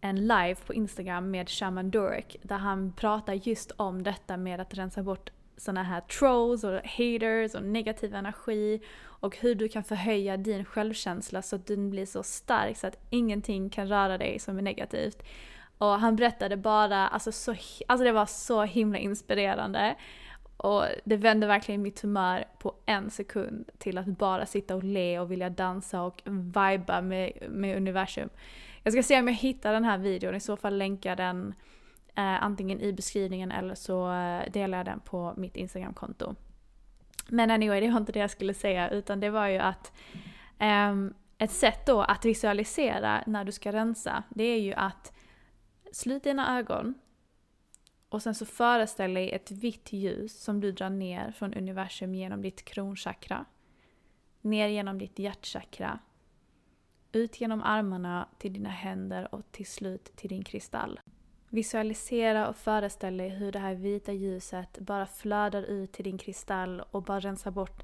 en 0.00 0.16
live 0.16 0.54
på 0.54 0.74
Instagram 0.74 1.30
med 1.30 1.48
Shaman 1.48 1.90
Durek 1.90 2.36
där 2.42 2.56
han 2.56 2.92
pratar 2.92 3.32
just 3.32 3.70
om 3.70 4.02
detta 4.02 4.36
med 4.36 4.60
att 4.60 4.74
rensa 4.74 5.02
bort 5.02 5.30
såna 5.56 5.82
här 5.82 6.00
trolls 6.00 6.64
och 6.64 6.72
haters 6.72 7.54
och 7.54 7.62
negativ 7.62 8.14
energi 8.14 8.80
och 9.04 9.36
hur 9.36 9.54
du 9.54 9.68
kan 9.68 9.84
förhöja 9.84 10.36
din 10.36 10.64
självkänsla 10.64 11.42
så 11.42 11.56
att 11.56 11.66
den 11.66 11.90
blir 11.90 12.06
så 12.06 12.22
stark 12.22 12.76
så 12.76 12.86
att 12.86 13.06
ingenting 13.10 13.70
kan 13.70 13.88
röra 13.88 14.18
dig 14.18 14.38
som 14.38 14.58
är 14.58 14.62
negativt. 14.62 15.22
Och 15.78 16.00
han 16.00 16.16
berättade 16.16 16.56
bara, 16.56 17.08
alltså, 17.08 17.32
så, 17.32 17.54
alltså 17.86 18.04
det 18.04 18.12
var 18.12 18.26
så 18.26 18.62
himla 18.62 18.98
inspirerande. 18.98 19.94
Och 20.56 20.84
det 21.04 21.16
vände 21.16 21.46
verkligen 21.46 21.82
mitt 21.82 22.00
humör 22.00 22.44
på 22.58 22.74
en 22.86 23.10
sekund 23.10 23.70
till 23.78 23.98
att 23.98 24.06
bara 24.06 24.46
sitta 24.46 24.74
och 24.74 24.84
le 24.84 25.18
och 25.18 25.30
vilja 25.30 25.50
dansa 25.50 26.02
och 26.02 26.22
viba 26.24 27.00
med, 27.00 27.32
med 27.50 27.76
universum. 27.76 28.28
Jag 28.82 28.92
ska 28.92 29.02
se 29.02 29.18
om 29.18 29.28
jag 29.28 29.34
hittar 29.34 29.72
den 29.72 29.84
här 29.84 29.98
videon, 29.98 30.34
i 30.34 30.40
så 30.40 30.56
fall 30.56 30.78
länkar 30.78 31.16
den 31.16 31.54
eh, 32.14 32.42
antingen 32.42 32.80
i 32.80 32.92
beskrivningen 32.92 33.52
eller 33.52 33.74
så 33.74 34.12
eh, 34.12 34.52
delar 34.52 34.78
jag 34.78 34.86
den 34.86 35.00
på 35.00 35.34
mitt 35.36 35.56
Instagramkonto. 35.56 36.34
Men 37.28 37.50
anyway, 37.50 37.80
det 37.80 37.90
var 37.90 38.00
inte 38.00 38.12
det 38.12 38.18
jag 38.18 38.30
skulle 38.30 38.54
säga 38.54 38.90
utan 38.90 39.20
det 39.20 39.30
var 39.30 39.46
ju 39.46 39.58
att 39.58 39.92
eh, 40.58 40.94
ett 41.38 41.52
sätt 41.52 41.86
då 41.86 42.02
att 42.02 42.24
visualisera 42.24 43.24
när 43.26 43.44
du 43.44 43.52
ska 43.52 43.72
rensa, 43.72 44.22
det 44.28 44.44
är 44.44 44.60
ju 44.60 44.72
att 44.72 45.12
slut 45.92 46.24
dina 46.24 46.58
ögon 46.58 46.94
och 48.12 48.22
sen 48.22 48.34
så 48.34 48.46
föreställ 48.46 49.14
dig 49.14 49.30
ett 49.30 49.50
vitt 49.50 49.92
ljus 49.92 50.42
som 50.42 50.60
du 50.60 50.72
drar 50.72 50.90
ner 50.90 51.32
från 51.32 51.54
universum 51.54 52.14
genom 52.14 52.42
ditt 52.42 52.64
kronchakra. 52.64 53.44
Ner 54.40 54.68
genom 54.68 54.98
ditt 54.98 55.18
hjärtchakra. 55.18 55.98
Ut 57.12 57.40
genom 57.40 57.62
armarna 57.62 58.28
till 58.38 58.52
dina 58.52 58.68
händer 58.68 59.34
och 59.34 59.52
till 59.52 59.66
slut 59.66 60.16
till 60.16 60.28
din 60.28 60.44
kristall. 60.44 61.00
Visualisera 61.52 62.48
och 62.48 62.56
föreställ 62.56 63.16
dig 63.16 63.28
hur 63.28 63.52
det 63.52 63.58
här 63.58 63.74
vita 63.74 64.12
ljuset 64.12 64.78
bara 64.78 65.06
flödar 65.06 65.62
ut 65.62 65.92
till 65.92 66.04
din 66.04 66.18
kristall 66.18 66.82
och 66.90 67.02
bara 67.02 67.20
rensar 67.20 67.50
bort 67.50 67.82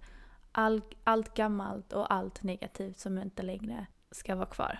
all, 0.52 0.82
allt 1.04 1.34
gammalt 1.34 1.92
och 1.92 2.12
allt 2.12 2.42
negativt 2.42 2.98
som 2.98 3.18
inte 3.18 3.42
längre 3.42 3.86
ska 4.10 4.34
vara 4.34 4.46
kvar. 4.46 4.78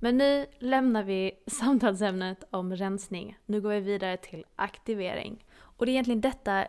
Men 0.00 0.16
nu 0.16 0.46
lämnar 0.58 1.02
vi 1.02 1.32
samtalsämnet 1.46 2.44
om 2.50 2.76
rensning. 2.76 3.38
Nu 3.46 3.60
går 3.60 3.70
vi 3.70 3.80
vidare 3.80 4.16
till 4.16 4.44
aktivering. 4.56 5.44
Och 5.58 5.86
det 5.86 5.90
är 5.90 5.92
egentligen 5.92 6.20
detta 6.20 6.66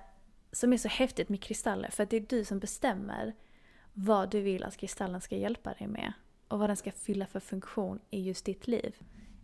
som 0.52 0.74
är 0.74 0.78
så 0.78 0.88
häftigt 0.88 1.30
med 1.30 1.44
kristaller, 1.44 1.90
för 1.90 2.04
att 2.04 2.10
det 2.10 2.18
är 2.18 2.26
du 2.30 2.46
som 2.46 2.60
bestämmer 2.60 3.34
vad 3.94 4.32
du 4.32 4.42
vill 4.42 4.64
att 4.64 4.78
kristallen 4.78 5.22
ska 5.22 5.36
hjälpa 5.36 5.74
dig 5.74 5.88
med 5.88 6.14
och 6.48 6.60
vad 6.60 6.70
den 6.70 6.78
ska 6.78 6.92
fylla 6.92 7.26
för 7.26 7.40
funktion 7.40 8.00
i 8.10 8.22
just 8.22 8.46
ditt 8.46 8.68
liv. 8.68 8.96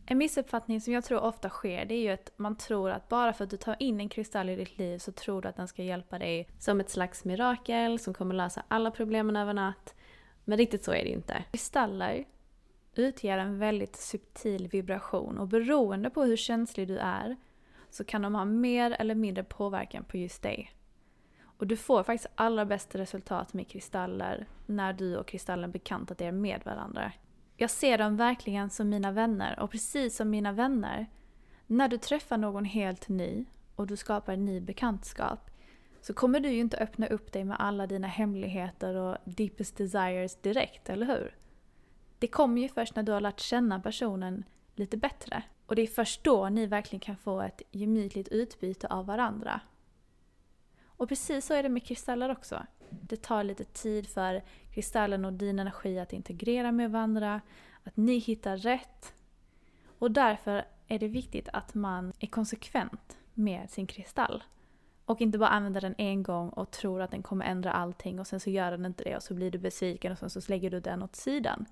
En 0.09 0.17
missuppfattning 0.17 0.81
som 0.81 0.93
jag 0.93 1.03
tror 1.03 1.19
ofta 1.19 1.49
sker 1.49 1.85
det 1.85 1.95
är 1.95 2.01
ju 2.01 2.09
att 2.09 2.31
man 2.37 2.55
tror 2.57 2.89
att 2.89 3.09
bara 3.09 3.33
för 3.33 3.43
att 3.43 3.49
du 3.49 3.57
tar 3.57 3.75
in 3.79 3.99
en 3.99 4.09
kristall 4.09 4.49
i 4.49 4.55
ditt 4.55 4.77
liv 4.77 4.97
så 4.97 5.11
tror 5.11 5.41
du 5.41 5.47
att 5.47 5.55
den 5.55 5.67
ska 5.67 5.83
hjälpa 5.83 6.19
dig 6.19 6.47
som 6.59 6.79
ett 6.79 6.89
slags 6.89 7.25
mirakel 7.25 7.99
som 7.99 8.13
kommer 8.13 8.35
lösa 8.35 8.63
alla 8.67 8.91
problemen 8.91 9.35
över 9.35 9.53
natt. 9.53 9.95
Men 10.45 10.57
riktigt 10.57 10.83
så 10.83 10.91
är 10.91 11.03
det 11.03 11.09
inte. 11.09 11.43
Kristaller 11.51 12.25
utger 12.95 13.37
en 13.37 13.59
väldigt 13.59 13.95
subtil 13.95 14.67
vibration 14.67 15.37
och 15.37 15.47
beroende 15.47 16.09
på 16.09 16.23
hur 16.23 16.37
känslig 16.37 16.87
du 16.87 16.97
är 16.97 17.35
så 17.89 18.03
kan 18.03 18.21
de 18.21 18.35
ha 18.35 18.45
mer 18.45 18.91
eller 18.99 19.15
mindre 19.15 19.43
påverkan 19.43 20.03
på 20.03 20.17
just 20.17 20.41
dig. 20.41 20.71
Och 21.57 21.67
du 21.67 21.77
får 21.77 22.03
faktiskt 22.03 22.33
allra 22.35 22.65
bästa 22.65 22.97
resultat 22.97 23.53
med 23.53 23.67
kristaller 23.67 24.47
när 24.65 24.93
du 24.93 25.17
och 25.17 25.27
kristallen 25.27 25.71
bekantat 25.71 26.21
er 26.21 26.31
med 26.31 26.61
varandra. 26.65 27.11
Jag 27.59 27.69
ser 27.69 27.97
dem 27.97 28.17
verkligen 28.17 28.69
som 28.69 28.89
mina 28.89 29.11
vänner 29.11 29.59
och 29.59 29.71
precis 29.71 30.15
som 30.15 30.29
mina 30.29 30.51
vänner, 30.51 31.05
när 31.67 31.87
du 31.87 31.97
träffar 31.97 32.37
någon 32.37 32.65
helt 32.65 33.09
ny 33.09 33.45
och 33.75 33.87
du 33.87 33.95
skapar 33.95 34.33
en 34.33 34.45
ny 34.45 34.59
bekantskap 34.59 35.49
så 36.01 36.13
kommer 36.13 36.39
du 36.39 36.49
ju 36.49 36.59
inte 36.59 36.77
öppna 36.77 37.07
upp 37.07 37.31
dig 37.31 37.43
med 37.43 37.57
alla 37.59 37.87
dina 37.87 38.07
hemligheter 38.07 38.95
och 38.95 39.17
deepest 39.25 39.77
desires 39.77 40.35
direkt, 40.35 40.89
eller 40.89 41.05
hur? 41.05 41.35
Det 42.19 42.27
kommer 42.27 42.61
ju 42.61 42.69
först 42.69 42.95
när 42.95 43.03
du 43.03 43.11
har 43.11 43.21
lärt 43.21 43.39
känna 43.39 43.79
personen 43.79 44.43
lite 44.75 44.97
bättre. 44.97 45.43
Och 45.65 45.75
det 45.75 45.81
är 45.81 45.87
först 45.87 46.23
då 46.23 46.49
ni 46.49 46.65
verkligen 46.65 46.99
kan 46.99 47.17
få 47.17 47.41
ett 47.41 47.61
gemytligt 47.71 48.27
utbyte 48.27 48.87
av 48.87 49.05
varandra. 49.05 49.61
Och 50.85 51.09
precis 51.09 51.45
så 51.45 51.53
är 51.53 51.63
det 51.63 51.69
med 51.69 51.83
kristaller 51.83 52.31
också. 52.31 52.65
Det 52.89 53.21
tar 53.21 53.43
lite 53.43 53.63
tid 53.63 54.07
för 54.07 54.41
kristallen 54.73 55.25
och 55.25 55.33
din 55.33 55.59
energi 55.59 55.99
att 55.99 56.13
integrera 56.13 56.71
med 56.71 56.91
varandra, 56.91 57.41
att 57.83 57.97
ni 57.97 58.17
hittar 58.17 58.57
rätt. 58.57 59.13
Och 59.99 60.11
därför 60.11 60.65
är 60.87 60.99
det 60.99 61.07
viktigt 61.07 61.49
att 61.53 61.73
man 61.73 62.13
är 62.19 62.27
konsekvent 62.27 63.17
med 63.33 63.69
sin 63.69 63.87
kristall. 63.87 64.43
Och 65.05 65.21
inte 65.21 65.37
bara 65.37 65.49
använder 65.49 65.81
den 65.81 65.95
en 65.97 66.23
gång 66.23 66.49
och 66.49 66.71
tror 66.71 67.01
att 67.01 67.11
den 67.11 67.23
kommer 67.23 67.45
ändra 67.45 67.71
allting 67.71 68.19
och 68.19 68.27
sen 68.27 68.39
så 68.39 68.49
gör 68.49 68.71
den 68.71 68.85
inte 68.85 69.03
det 69.03 69.15
och 69.15 69.23
så 69.23 69.33
blir 69.33 69.51
du 69.51 69.57
besviken 69.57 70.11
och 70.11 70.17
sen 70.17 70.29
så 70.29 70.41
lägger 70.47 70.71
du 70.71 70.79
den 70.79 71.03
åt 71.03 71.15
sidan. 71.15 71.65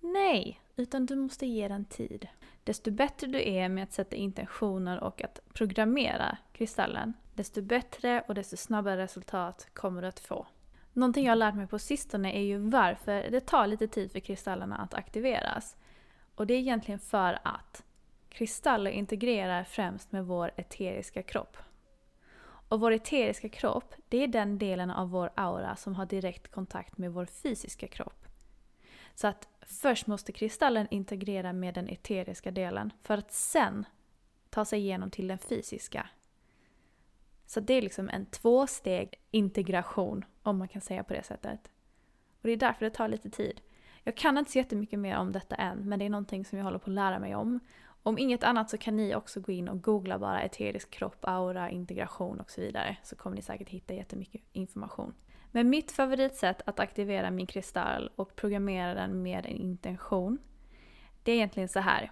Nej, 0.00 0.60
utan 0.76 1.06
du 1.06 1.16
måste 1.16 1.46
ge 1.46 1.68
den 1.68 1.84
tid. 1.84 2.28
Desto 2.64 2.90
bättre 2.90 3.26
du 3.26 3.48
är 3.48 3.68
med 3.68 3.84
att 3.84 3.92
sätta 3.92 4.16
intentioner 4.16 5.04
och 5.04 5.24
att 5.24 5.40
programmera 5.52 6.38
kristallen, 6.52 7.12
desto 7.38 7.62
bättre 7.62 8.24
och 8.28 8.34
desto 8.34 8.56
snabbare 8.56 8.96
resultat 9.02 9.68
kommer 9.72 10.02
du 10.02 10.08
att 10.08 10.20
få. 10.20 10.46
Någonting 10.92 11.24
jag 11.24 11.30
har 11.30 11.36
lärt 11.36 11.54
mig 11.54 11.66
på 11.66 11.78
sistone 11.78 12.32
är 12.32 12.42
ju 12.42 12.58
varför 12.58 13.30
det 13.30 13.40
tar 13.40 13.66
lite 13.66 13.88
tid 13.88 14.12
för 14.12 14.20
kristallerna 14.20 14.76
att 14.76 14.94
aktiveras. 14.94 15.76
Och 16.34 16.46
det 16.46 16.54
är 16.54 16.58
egentligen 16.58 16.98
för 16.98 17.38
att 17.44 17.84
kristaller 18.28 18.90
integrerar 18.90 19.64
främst 19.64 20.12
med 20.12 20.26
vår 20.26 20.50
eteriska 20.56 21.22
kropp. 21.22 21.56
Och 22.68 22.80
vår 22.80 22.92
eteriska 22.92 23.48
kropp, 23.48 23.94
det 24.08 24.24
är 24.24 24.28
den 24.28 24.58
delen 24.58 24.90
av 24.90 25.10
vår 25.10 25.30
aura 25.34 25.76
som 25.76 25.94
har 25.94 26.06
direkt 26.06 26.50
kontakt 26.50 26.98
med 26.98 27.12
vår 27.12 27.26
fysiska 27.26 27.88
kropp. 27.88 28.26
Så 29.14 29.26
att 29.26 29.48
först 29.60 30.06
måste 30.06 30.32
kristallen 30.32 30.86
integrera 30.90 31.52
med 31.52 31.74
den 31.74 31.88
eteriska 31.88 32.50
delen 32.50 32.92
för 33.02 33.18
att 33.18 33.32
sen 33.32 33.86
ta 34.50 34.64
sig 34.64 34.80
igenom 34.80 35.10
till 35.10 35.28
den 35.28 35.38
fysiska. 35.38 36.08
Så 37.48 37.60
det 37.60 37.74
är 37.74 37.82
liksom 37.82 38.08
en 38.08 38.26
tvåsteg 38.26 39.14
integration, 39.30 40.24
om 40.42 40.58
man 40.58 40.68
kan 40.68 40.82
säga 40.82 41.04
på 41.04 41.12
det 41.14 41.22
sättet. 41.22 41.70
Och 42.40 42.42
det 42.42 42.50
är 42.50 42.56
därför 42.56 42.84
det 42.84 42.90
tar 42.90 43.08
lite 43.08 43.30
tid. 43.30 43.60
Jag 44.04 44.16
kan 44.16 44.38
inte 44.38 44.50
så 44.50 44.58
jättemycket 44.58 44.98
mer 44.98 45.16
om 45.16 45.32
detta 45.32 45.54
än, 45.54 45.88
men 45.88 45.98
det 45.98 46.04
är 46.04 46.10
någonting 46.10 46.44
som 46.44 46.58
jag 46.58 46.64
håller 46.64 46.78
på 46.78 46.90
att 46.90 46.94
lära 46.94 47.18
mig 47.18 47.34
om. 47.34 47.60
Om 48.02 48.18
inget 48.18 48.44
annat 48.44 48.70
så 48.70 48.78
kan 48.78 48.96
ni 48.96 49.14
också 49.14 49.40
gå 49.40 49.52
in 49.52 49.68
och 49.68 49.82
googla 49.82 50.18
bara 50.18 50.42
eterisk 50.42 50.90
kropp, 50.90 51.18
aura, 51.20 51.70
integration 51.70 52.40
och 52.40 52.50
så 52.50 52.60
vidare. 52.60 52.96
Så 53.02 53.16
kommer 53.16 53.36
ni 53.36 53.42
säkert 53.42 53.68
hitta 53.68 53.94
jättemycket 53.94 54.42
information. 54.52 55.14
Men 55.50 55.70
mitt 55.70 55.92
favoritsätt 55.92 56.62
att 56.66 56.80
aktivera 56.80 57.30
min 57.30 57.46
kristall 57.46 58.10
och 58.16 58.36
programmera 58.36 58.94
den 58.94 59.22
med 59.22 59.46
en 59.46 59.56
intention, 59.56 60.38
det 61.22 61.32
är 61.32 61.36
egentligen 61.36 61.68
så 61.68 61.80
här. 61.80 62.10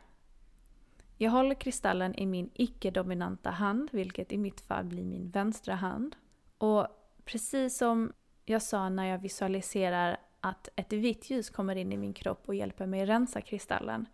Jag 1.16 1.30
håller 1.30 1.54
kristallen 1.54 2.14
i 2.14 2.26
min 2.26 2.50
icke-dominanta 2.54 3.50
hand, 3.50 3.88
vilket 3.92 4.32
i 4.32 4.38
mitt 4.38 4.60
fall 4.60 4.84
blir 4.84 5.04
min 5.04 5.30
vänstra 5.30 5.74
hand. 5.74 6.16
Och 6.58 6.86
precis 7.24 7.78
som 7.78 8.12
jag 8.44 8.62
sa 8.62 8.88
när 8.88 9.04
jag 9.04 9.18
visualiserar 9.18 10.16
att 10.40 10.68
ett 10.76 10.92
vitt 10.92 11.30
ljus 11.30 11.50
kommer 11.50 11.76
in 11.76 11.92
i 11.92 11.96
min 11.96 12.12
kropp 12.12 12.48
och 12.48 12.54
hjälper 12.54 12.86
mig 12.86 13.06
rensa 13.06 13.40
kristallen. 13.40 14.06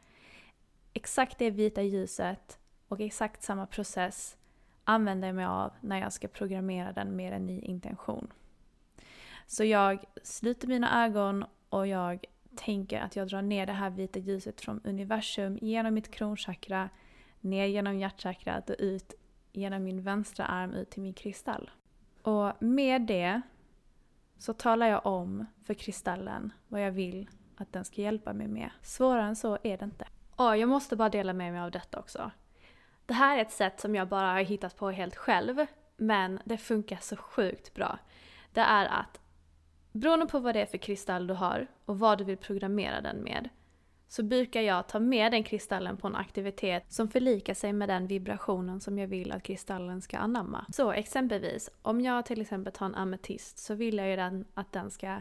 Exakt 0.93 1.39
det 1.39 1.51
vita 1.51 1.83
ljuset 1.83 2.59
och 2.89 3.01
exakt 3.01 3.43
samma 3.43 3.67
process 3.67 4.37
använder 4.85 5.29
jag 5.29 5.35
mig 5.35 5.45
av 5.45 5.73
när 5.81 6.01
jag 6.01 6.13
ska 6.13 6.29
programmera 6.29 6.93
den 6.93 7.17
med 7.17 7.33
en 7.33 7.47
ny 7.47 7.61
intention. 7.61 8.33
Så 9.47 9.65
jag 9.65 10.05
sluter 10.23 10.69
mina 10.69 11.05
ögon 11.05 11.45
och 11.69 11.87
jag 11.87 12.25
tänker 12.57 13.01
att 13.01 13.17
jag 13.17 13.29
drar 13.29 13.43
ner 13.43 13.67
det 13.67 13.73
här 13.73 13.91
vita 13.91 14.19
ljuset 14.19 14.61
från 14.61 14.81
universum 14.85 15.59
genom 15.63 15.95
mitt 15.95 16.11
kronchakra, 16.11 16.89
ner 17.41 17.67
genom 17.67 17.99
hjärtchakrat 17.99 18.71
och 18.71 18.77
ut 18.79 19.15
genom 19.53 19.85
min 19.85 20.03
vänstra 20.03 20.47
arm 20.47 20.75
ut 20.75 20.91
till 20.91 21.03
min 21.03 21.15
kristall. 21.15 21.71
Och 22.23 22.63
med 22.63 23.03
det 23.03 23.41
så 24.39 24.53
talar 24.53 24.87
jag 24.87 25.07
om 25.07 25.47
för 25.65 25.75
kristallen 25.75 26.53
vad 26.69 26.81
jag 26.81 26.91
vill 26.91 27.29
att 27.57 27.73
den 27.73 27.85
ska 27.85 28.03
hjälpa 28.03 28.33
mig 28.33 28.49
med. 28.49 28.71
Svårare 28.83 29.27
än 29.27 29.37
så 29.37 29.59
är 29.63 29.79
det 29.79 29.85
inte. 29.85 30.07
Och 30.37 30.57
jag 30.57 30.69
måste 30.69 30.97
bara 30.97 31.09
dela 31.09 31.33
med 31.33 31.53
mig 31.53 31.61
av 31.61 31.71
detta 31.71 31.99
också. 31.99 32.31
Det 33.07 33.15
här 33.15 33.39
är 33.39 33.43
ett 33.43 33.53
sätt 33.53 33.81
som 33.81 33.95
jag 33.95 34.09
bara 34.09 34.33
har 34.33 34.41
hittat 34.41 34.77
på 34.77 34.91
helt 34.91 35.17
själv, 35.17 35.67
men 35.97 36.41
det 36.45 36.57
funkar 36.57 36.99
så 37.01 37.17
sjukt 37.17 37.75
bra. 37.75 37.99
Det 38.53 38.61
är 38.61 38.87
att 38.87 39.21
Beroende 39.93 40.27
på 40.27 40.39
vad 40.39 40.55
det 40.55 40.61
är 40.61 40.67
för 40.67 40.79
kristall 40.79 41.27
du 41.27 41.35
har 41.35 41.67
och 41.85 41.99
vad 41.99 42.19
du 42.19 42.25
vill 42.25 42.37
programmera 42.37 43.01
den 43.01 43.23
med 43.23 43.49
så 44.13 44.23
brukar 44.23 44.61
jag 44.61 44.89
ta 44.89 45.01
med 45.01 45.33
den 45.33 45.45
kristallen 45.45 45.97
på 45.97 46.07
en 46.07 46.17
aktivitet 46.17 46.85
som 46.89 47.09
förlikar 47.09 47.55
sig 47.55 47.73
med 47.73 47.89
den 47.89 48.07
vibrationen 48.07 48.81
som 48.81 48.99
jag 48.99 49.07
vill 49.07 49.33
att 49.33 49.43
kristallen 49.43 50.03
ska 50.03 50.19
anamma. 50.19 50.67
Så 50.73 50.93
exempelvis, 50.93 51.71
om 51.83 52.01
jag 52.01 52.27
till 52.27 52.41
exempel 52.41 52.73
tar 52.73 52.87
en 52.87 52.95
ametist 52.95 53.59
så 53.59 53.75
vill 53.75 53.97
jag 53.97 54.09
ju 54.09 54.17
den, 54.17 54.45
att 54.55 54.73
den 54.73 54.91
ska 54.91 55.21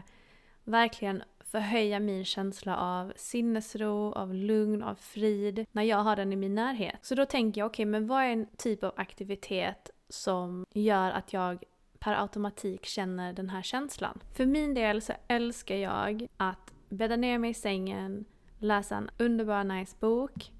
verkligen 0.64 1.22
förhöja 1.40 2.00
min 2.00 2.24
känsla 2.24 2.76
av 2.76 3.12
sinnesro, 3.16 4.12
av 4.12 4.34
lugn, 4.34 4.82
av 4.82 4.94
frid 4.94 5.66
när 5.72 5.82
jag 5.82 5.98
har 5.98 6.16
den 6.16 6.32
i 6.32 6.36
min 6.36 6.54
närhet. 6.54 6.98
Så 7.02 7.14
då 7.14 7.26
tänker 7.26 7.60
jag, 7.60 7.66
okej, 7.66 7.82
okay, 7.82 7.90
men 7.90 8.06
vad 8.06 8.22
är 8.22 8.28
en 8.28 8.46
typ 8.56 8.84
av 8.84 8.92
aktivitet 8.96 9.90
som 10.08 10.66
gör 10.70 11.10
att 11.10 11.32
jag 11.32 11.64
per 12.02 12.12
automatik 12.12 12.86
känner 12.86 13.32
den 13.32 13.50
här 13.50 13.62
känslan? 13.62 14.20
För 14.32 14.46
min 14.46 14.74
del 14.74 15.02
så 15.02 15.12
älskar 15.28 15.76
jag 15.76 16.26
att 16.36 16.72
bädda 16.88 17.16
ner 17.16 17.38
mig 17.38 17.50
i 17.50 17.54
sängen, 17.54 18.24
läsa 18.58 18.96
en 18.96 19.10
underbar 19.18 19.64
nice 19.64 19.96
bok, 20.00 20.52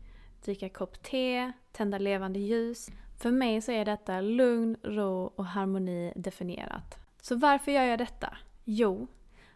dricka 0.45 0.69
kopp 0.69 1.03
te, 1.03 1.53
tända 1.73 1.99
levande 1.99 2.39
ljus. 2.39 2.91
För 3.19 3.31
mig 3.31 3.61
så 3.61 3.73
är 3.73 3.85
detta 3.85 4.21
lugn, 4.21 4.77
ro 4.83 5.33
och 5.37 5.47
harmoni 5.47 6.13
definierat. 6.17 6.99
Så 7.23 7.37
varför 7.37 7.73
gör 7.73 7.85
jag 7.85 7.99
detta? 7.99 8.37
Jo, 8.65 9.07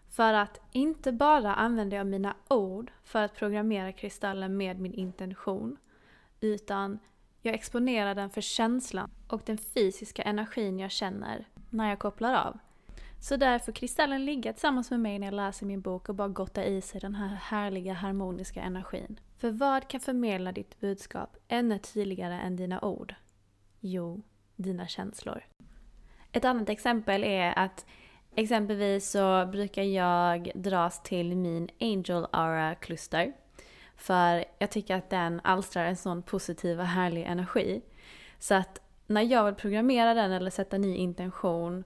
för 0.08 0.32
att 0.34 0.60
inte 0.72 1.12
bara 1.12 1.54
använder 1.54 1.96
jag 1.96 2.06
mina 2.06 2.34
ord 2.48 2.92
för 3.04 3.22
att 3.22 3.34
programmera 3.34 3.92
kristallen 3.92 4.56
med 4.56 4.80
min 4.80 4.94
intention, 4.94 5.76
utan 6.40 6.98
jag 7.42 7.54
exponerar 7.54 8.14
den 8.14 8.30
för 8.30 8.40
känslan 8.40 9.10
och 9.28 9.42
den 9.44 9.58
fysiska 9.58 10.22
energin 10.22 10.78
jag 10.78 10.90
känner 10.90 11.46
när 11.76 11.88
jag 11.88 11.98
kopplar 11.98 12.34
av. 12.34 12.58
Så 13.20 13.36
där 13.36 13.58
får 13.58 13.72
kristallen 13.72 14.24
ligga 14.24 14.52
tillsammans 14.52 14.90
med 14.90 15.00
mig 15.00 15.18
när 15.18 15.26
jag 15.26 15.34
läser 15.34 15.66
min 15.66 15.80
bok 15.80 16.08
och 16.08 16.14
bara 16.14 16.28
gotta 16.28 16.64
i 16.64 16.80
sig 16.80 17.00
den 17.00 17.14
här 17.14 17.28
härliga 17.28 17.92
harmoniska 17.92 18.62
energin. 18.62 19.20
För 19.38 19.50
vad 19.50 19.88
kan 19.88 20.00
förmedla 20.00 20.52
ditt 20.52 20.80
budskap 20.80 21.36
ännu 21.48 21.78
tydligare 21.78 22.34
än 22.34 22.56
dina 22.56 22.80
ord? 22.80 23.14
Jo, 23.80 24.22
dina 24.56 24.86
känslor. 24.86 25.44
Ett 26.32 26.44
annat 26.44 26.68
exempel 26.68 27.24
är 27.24 27.58
att 27.58 27.86
exempelvis 28.34 29.10
så 29.10 29.46
brukar 29.46 29.82
jag 29.82 30.52
dras 30.54 31.02
till 31.02 31.36
min 31.36 31.68
Angel 31.80 32.26
Aura 32.32 32.74
Cluster. 32.74 33.32
För 33.96 34.44
jag 34.58 34.70
tycker 34.70 34.96
att 34.96 35.10
den 35.10 35.40
alstrar 35.44 35.84
en 35.84 35.96
sån 35.96 36.22
positiv 36.22 36.80
och 36.80 36.86
härlig 36.86 37.22
energi. 37.22 37.82
Så 38.38 38.54
att 38.54 38.80
när 39.06 39.22
jag 39.22 39.44
vill 39.44 39.54
programmera 39.54 40.14
den 40.14 40.32
eller 40.32 40.50
sätta 40.50 40.78
ny 40.78 40.96
intention 40.96 41.84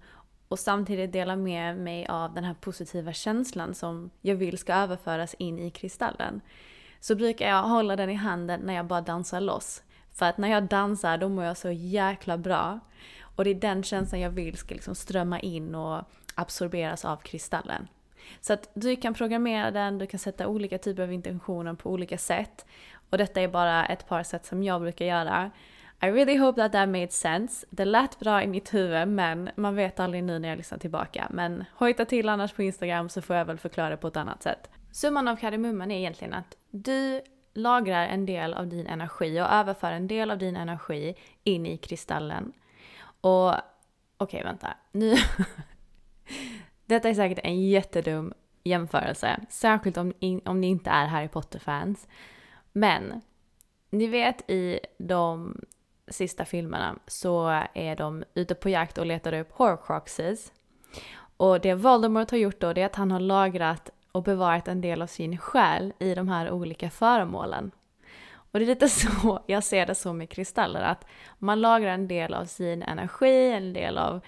och 0.49 0.59
samtidigt 0.59 1.13
dela 1.13 1.37
med 1.37 1.77
mig 1.77 2.07
av 2.07 2.35
den 2.35 2.45
här 2.45 2.55
positiva 2.55 3.13
känslan 3.13 3.75
som 3.75 4.11
jag 4.21 4.35
vill 4.35 4.59
ska 4.59 4.75
överföras 4.75 5.35
in 5.35 5.59
i 5.59 5.71
kristallen. 5.71 6.41
Så 7.01 7.15
brukar 7.15 7.49
jag 7.49 7.63
hålla 7.63 7.97
den 7.97 8.11
i 8.11 8.15
handen 8.15 8.61
när 8.61 8.75
jag 8.75 8.87
bara 8.87 9.01
dansar 9.01 9.41
loss. 9.41 9.83
För 10.13 10.27
att 10.27 10.39
när 10.39 10.49
jag 10.49 10.63
dansar 10.63 11.19
då 11.19 11.29
mår 11.29 11.45
jag 11.45 11.57
så 11.57 11.71
jäkla 11.71 12.39
bra. 12.39 12.81
Och 13.37 13.45
det 13.45 13.51
är 13.51 13.55
den 13.55 13.83
känslan 13.83 14.21
jag 14.21 14.31
vill 14.31 14.57
ska 14.57 14.75
liksom 14.75 14.95
strömma 14.95 15.41
in 15.41 15.75
och 15.75 16.05
absorberas 16.35 17.05
av 17.05 17.17
kristallen. 17.17 17.89
Så 18.41 18.53
att 18.53 18.71
du 18.75 18.97
kan 18.97 19.15
programmera 19.15 19.71
den, 19.71 19.99
du 19.99 20.07
kan 20.07 20.21
sätta 20.21 20.47
olika 20.47 20.79
typer 20.79 21.03
av 21.03 21.13
intentioner 21.13 21.75
på 21.75 21.91
olika 21.91 22.19
sätt. 22.19 22.67
Och 23.11 23.19
detta 23.19 23.41
är 23.41 23.49
bara 23.49 23.87
ett 23.87 24.09
par 24.09 24.23
sätt 24.23 24.47
som 24.47 24.63
jag 24.63 24.81
brukar 24.81 25.05
göra. 25.05 25.51
I 26.03 26.07
really 26.07 26.37
hope 26.37 26.61
that 26.61 26.73
that 26.73 26.89
made 26.89 27.13
sense. 27.13 27.67
Det 27.71 27.85
lät 27.85 28.19
bra 28.19 28.43
i 28.43 28.47
mitt 28.47 28.75
huvud 28.75 29.09
men 29.09 29.51
man 29.57 29.75
vet 29.75 30.01
aldrig 30.01 30.25
nu 30.25 30.39
när 30.39 30.49
jag 30.49 30.59
lyssnar 30.59 30.79
tillbaka. 30.79 31.27
Men 31.31 31.65
hojta 31.75 32.05
till 32.05 32.29
annars 32.29 32.53
på 32.53 32.63
Instagram 32.63 33.09
så 33.09 33.23
får 33.23 33.37
jag 33.37 33.45
väl 33.45 33.59
förklara 33.59 33.91
det 33.91 33.97
på 33.97 34.09
ett 34.09 34.17
annat 34.17 34.43
sätt. 34.43 34.71
Summan 34.93 35.29
av 35.29 35.37
kardemumman 35.37 35.91
är 35.91 35.99
egentligen 35.99 36.35
att 36.35 36.57
du 36.71 37.21
lagrar 37.55 38.07
en 38.07 38.27
del 38.27 38.55
av 38.55 38.67
din 38.67 38.87
energi 38.87 39.41
och 39.41 39.53
överför 39.53 39.93
en 39.93 40.07
del 40.07 40.31
av 40.31 40.39
din 40.39 40.57
energi 40.57 41.15
in 41.45 41.67
i 41.67 41.77
kristallen. 41.77 42.53
Och 43.21 43.49
okej, 43.49 43.61
okay, 44.19 44.43
vänta. 44.43 44.77
Nu... 44.93 45.15
Detta 46.87 47.09
är 47.09 47.15
säkert 47.15 47.39
en 47.45 47.69
jättedum 47.69 48.33
jämförelse, 48.65 49.41
särskilt 49.49 49.97
om, 49.97 50.13
om 50.45 50.61
ni 50.61 50.67
inte 50.67 50.91
är 50.91 51.07
Harry 51.07 51.29
Potter-fans. 51.29 52.09
Men 52.73 53.21
ni 53.91 54.07
vet 54.07 54.51
i 54.51 54.81
de 54.99 55.61
sista 56.11 56.45
filmerna 56.45 56.99
så 57.07 57.65
är 57.75 57.97
de 57.97 58.25
ute 58.35 58.55
på 58.55 58.69
jakt 58.69 58.99
och 58.99 59.07
letar 59.07 59.33
upp 59.33 59.53
horcruxes. 59.53 60.53
Och 61.37 61.61
det 61.61 61.75
Voldemort 61.75 62.31
har 62.31 62.39
gjort 62.39 62.61
då 62.61 62.73
det 62.73 62.83
är 62.83 62.87
att 62.87 62.97
han 62.97 63.11
har 63.11 63.21
lagrat 63.21 63.91
och 64.13 64.23
bevarat 64.23 64.69
en 64.69 64.81
del 64.81 65.03
av 65.03 65.07
sin 65.07 65.39
själ 65.39 65.93
i 65.99 66.15
de 66.15 66.29
här 66.29 66.51
olika 66.51 66.91
föremålen. 66.91 67.71
Och 68.33 68.59
det 68.59 68.65
är 68.65 68.67
lite 68.67 68.89
så 68.89 69.41
jag 69.47 69.65
ser 69.65 69.87
det 69.87 69.95
så 69.95 70.13
med 70.13 70.31
kristaller, 70.31 70.83
att 70.83 71.07
man 71.39 71.61
lagrar 71.61 71.91
en 71.91 72.09
del 72.09 72.35
av 72.35 72.45
sin 72.45 72.83
energi, 72.83 73.51
en 73.53 73.73
del 73.73 73.99
av, 73.99 74.21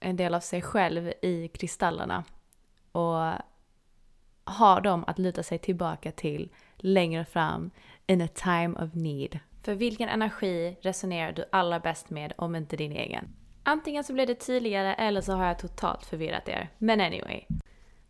en 0.00 0.16
del 0.16 0.34
av 0.34 0.40
sig 0.40 0.62
själv 0.62 1.12
i 1.22 1.48
kristallerna. 1.48 2.24
Och 2.92 3.32
har 4.44 4.80
dem 4.80 5.04
att 5.06 5.18
luta 5.18 5.42
sig 5.42 5.58
tillbaka 5.58 6.12
till 6.12 6.50
längre 6.76 7.24
fram 7.24 7.70
in 8.06 8.22
a 8.22 8.28
time 8.34 8.74
of 8.84 8.94
need. 8.94 9.38
För 9.66 9.74
vilken 9.74 10.08
energi 10.08 10.76
resonerar 10.80 11.32
du 11.32 11.44
allra 11.52 11.80
bäst 11.80 12.10
med 12.10 12.32
om 12.36 12.56
inte 12.56 12.76
din 12.76 12.92
egen? 12.92 13.28
Antingen 13.62 14.04
så 14.04 14.12
blir 14.12 14.26
det 14.26 14.34
tydligare 14.34 14.94
eller 14.94 15.20
så 15.20 15.32
har 15.32 15.46
jag 15.46 15.58
totalt 15.58 16.06
förvirrat 16.06 16.48
er. 16.48 16.68
Men 16.78 17.00
anyway. 17.00 17.44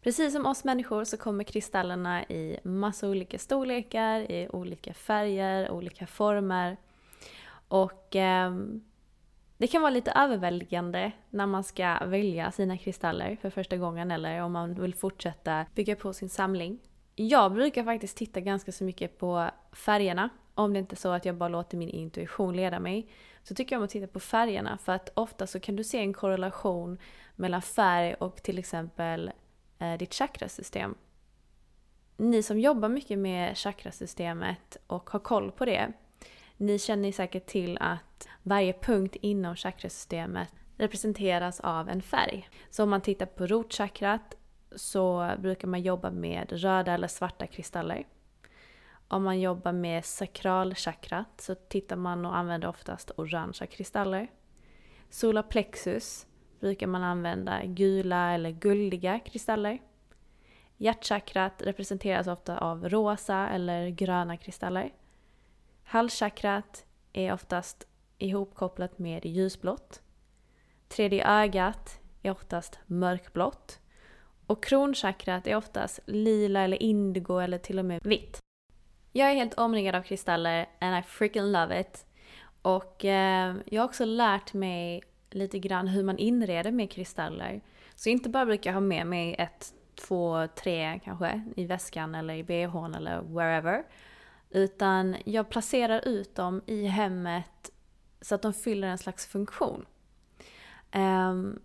Precis 0.03 0.33
som 0.33 0.47
oss 0.47 0.65
människor 0.65 1.05
så 1.05 1.17
kommer 1.17 1.45
kristallerna 1.45 2.25
i 2.25 2.59
massa 2.65 3.09
olika 3.09 3.39
storlekar, 3.39 4.21
i 4.21 4.49
olika 4.53 4.95
färger, 4.95 5.71
olika 5.71 6.07
former. 6.07 6.77
Och 7.69 8.17
eh, 8.17 8.55
det 9.57 9.67
kan 9.67 9.83
vara 9.83 9.91
lite 9.91 10.11
överväldigande 10.11 11.13
när 11.31 11.47
man 11.47 11.65
ska 11.65 11.99
välja 12.07 12.53
sina 12.53 12.79
kristaller 12.79 13.37
för 13.43 13.51
första 13.51 13.77
gången 13.77 14.11
eller 14.11 14.43
om 14.43 14.53
man 14.53 14.75
vill 14.75 14.95
fortsätta 14.95 15.67
bygga 15.75 15.97
på 15.97 16.13
sin 16.13 16.29
samling. 16.29 16.79
Jag 17.15 17.53
brukar 17.53 17.85
faktiskt 17.85 18.17
titta 18.17 18.41
ganska 18.41 18.73
så 18.73 18.85
mycket 18.85 19.19
på 19.19 19.51
färgerna 19.73 20.31
om 20.57 20.73
det 20.73 20.79
inte 20.79 20.95
är 20.95 20.97
så 20.97 21.09
att 21.09 21.25
jag 21.25 21.35
bara 21.37 21.49
låter 21.49 21.77
min 21.77 21.89
intuition 21.89 22.57
leda 22.57 22.81
mig, 22.81 23.09
så 23.43 23.55
tycker 23.55 23.75
jag 23.75 23.81
om 23.81 23.85
att 23.85 23.91
titta 23.91 24.07
på 24.07 24.21
färgerna. 24.21 24.79
För 24.79 24.93
att 24.93 25.11
ofta 25.15 25.47
så 25.47 25.61
kan 25.61 25.77
du 25.77 25.85
se 25.85 25.99
en 25.99 26.13
korrelation 26.13 26.99
mellan 27.37 27.63
färg 27.63 28.15
och 28.15 28.43
till 28.43 28.59
exempel 28.59 29.33
eh, 29.79 29.99
ditt 29.99 30.15
chakrasystem. 30.15 30.95
Ni 32.17 32.43
som 32.43 32.61
jobbar 32.61 32.89
mycket 32.89 33.19
med 33.19 33.59
chakrasystemet 33.59 34.77
och 34.87 35.11
har 35.11 35.21
koll 35.21 35.51
på 35.51 35.65
det, 35.65 35.93
ni 36.57 36.79
känner 36.79 37.13
säkert 37.13 37.47
till 37.47 37.79
att 37.81 38.29
varje 38.43 38.73
punkt 38.73 39.17
inom 39.21 39.57
chakrasystemet 39.57 40.49
representeras 40.77 41.61
av 41.61 41.89
en 41.89 42.03
färg. 42.03 42.49
Så 42.71 42.83
om 42.83 42.91
man 42.91 43.01
tittar 43.01 43.27
på 43.27 43.47
rotchakrat 43.47 44.37
så 44.77 45.33
brukar 45.39 45.69
man 45.69 45.83
jobba 45.83 46.11
med 46.11 46.53
röda 46.53 46.93
eller 46.93 47.09
svarta 47.09 47.47
kristaller. 47.47 48.07
Om 49.09 49.23
man 49.23 49.41
jobbar 49.41 49.73
med 49.73 50.05
sakralchakrat 50.05 51.41
så 51.41 51.55
tittar 51.55 51.97
man 51.97 52.27
och 52.27 52.37
använder 52.37 52.69
oftast 52.69 53.11
orangea 53.17 53.67
kristaller. 53.67 54.31
Solarplexus 55.11 56.27
brukar 56.61 56.87
man 56.87 57.03
använda 57.03 57.65
gula 57.65 58.33
eller 58.33 58.51
guldiga 58.51 59.19
kristaller. 59.19 59.79
Hjärtchakrat 60.77 61.63
representeras 61.63 62.27
ofta 62.27 62.59
av 62.59 62.89
rosa 62.89 63.49
eller 63.49 63.89
gröna 63.89 64.37
kristaller. 64.37 64.93
Halschakrat 65.85 66.85
är 67.13 67.33
oftast 67.33 67.87
ihopkopplat 68.19 68.99
med 68.99 69.27
ljusblått. 69.27 70.03
Tredje 70.89 71.29
ögat 71.29 72.01
är 72.23 72.31
oftast 72.31 72.79
mörkblått. 72.87 73.81
Och 74.47 74.65
kronchakrat 74.65 75.47
är 75.47 75.57
oftast 75.57 76.01
lila 76.07 76.61
eller 76.61 76.83
indigo 76.83 77.39
eller 77.39 77.59
till 77.59 77.79
och 77.79 77.85
med 77.85 78.01
vitt. 78.05 78.41
Jag 79.17 79.31
är 79.31 79.35
helt 79.35 79.55
omringad 79.55 79.95
av 79.95 80.03
kristaller 80.03 80.69
and 80.79 80.99
I 80.99 81.03
freaking 81.03 81.53
love 81.53 81.81
it. 81.81 82.07
Och 82.63 83.05
eh, 83.05 83.57
jag 83.67 83.83
har 83.83 83.89
också 83.89 84.05
lärt 84.05 84.55
mig 84.55 85.03
lite 85.31 85.59
grann 85.59 85.89
hur 85.89 86.05
man 86.05 86.19
inreder 86.19 86.71
med 86.71 86.91
kristaller. 86.91 87.61
Så 87.95 88.09
inte 88.09 88.29
bara 88.29 88.47
brukar 88.47 88.71
jag 88.71 88.75
ha 88.75 88.81
med 88.81 89.07
mig 89.07 89.35
ett, 89.39 89.75
två, 89.95 90.49
tre 90.57 91.01
kanske 91.05 91.45
i 91.57 91.65
väskan 91.65 92.15
eller 92.15 92.35
i 92.35 92.43
bhn 92.43 92.95
eller 92.95 93.21
wherever. 93.23 93.85
Utan 94.51 95.17
jag 95.25 95.49
placerar 95.49 96.09
ut 96.09 96.35
dem 96.35 96.63
i 96.67 96.87
hemmet 96.87 97.71
så 98.21 98.35
att 98.35 98.43
de 98.43 98.53
fyller 98.53 98.89
en 98.89 98.99
slags 98.99 99.27
funktion. 99.27 99.87
Um, 100.95 101.63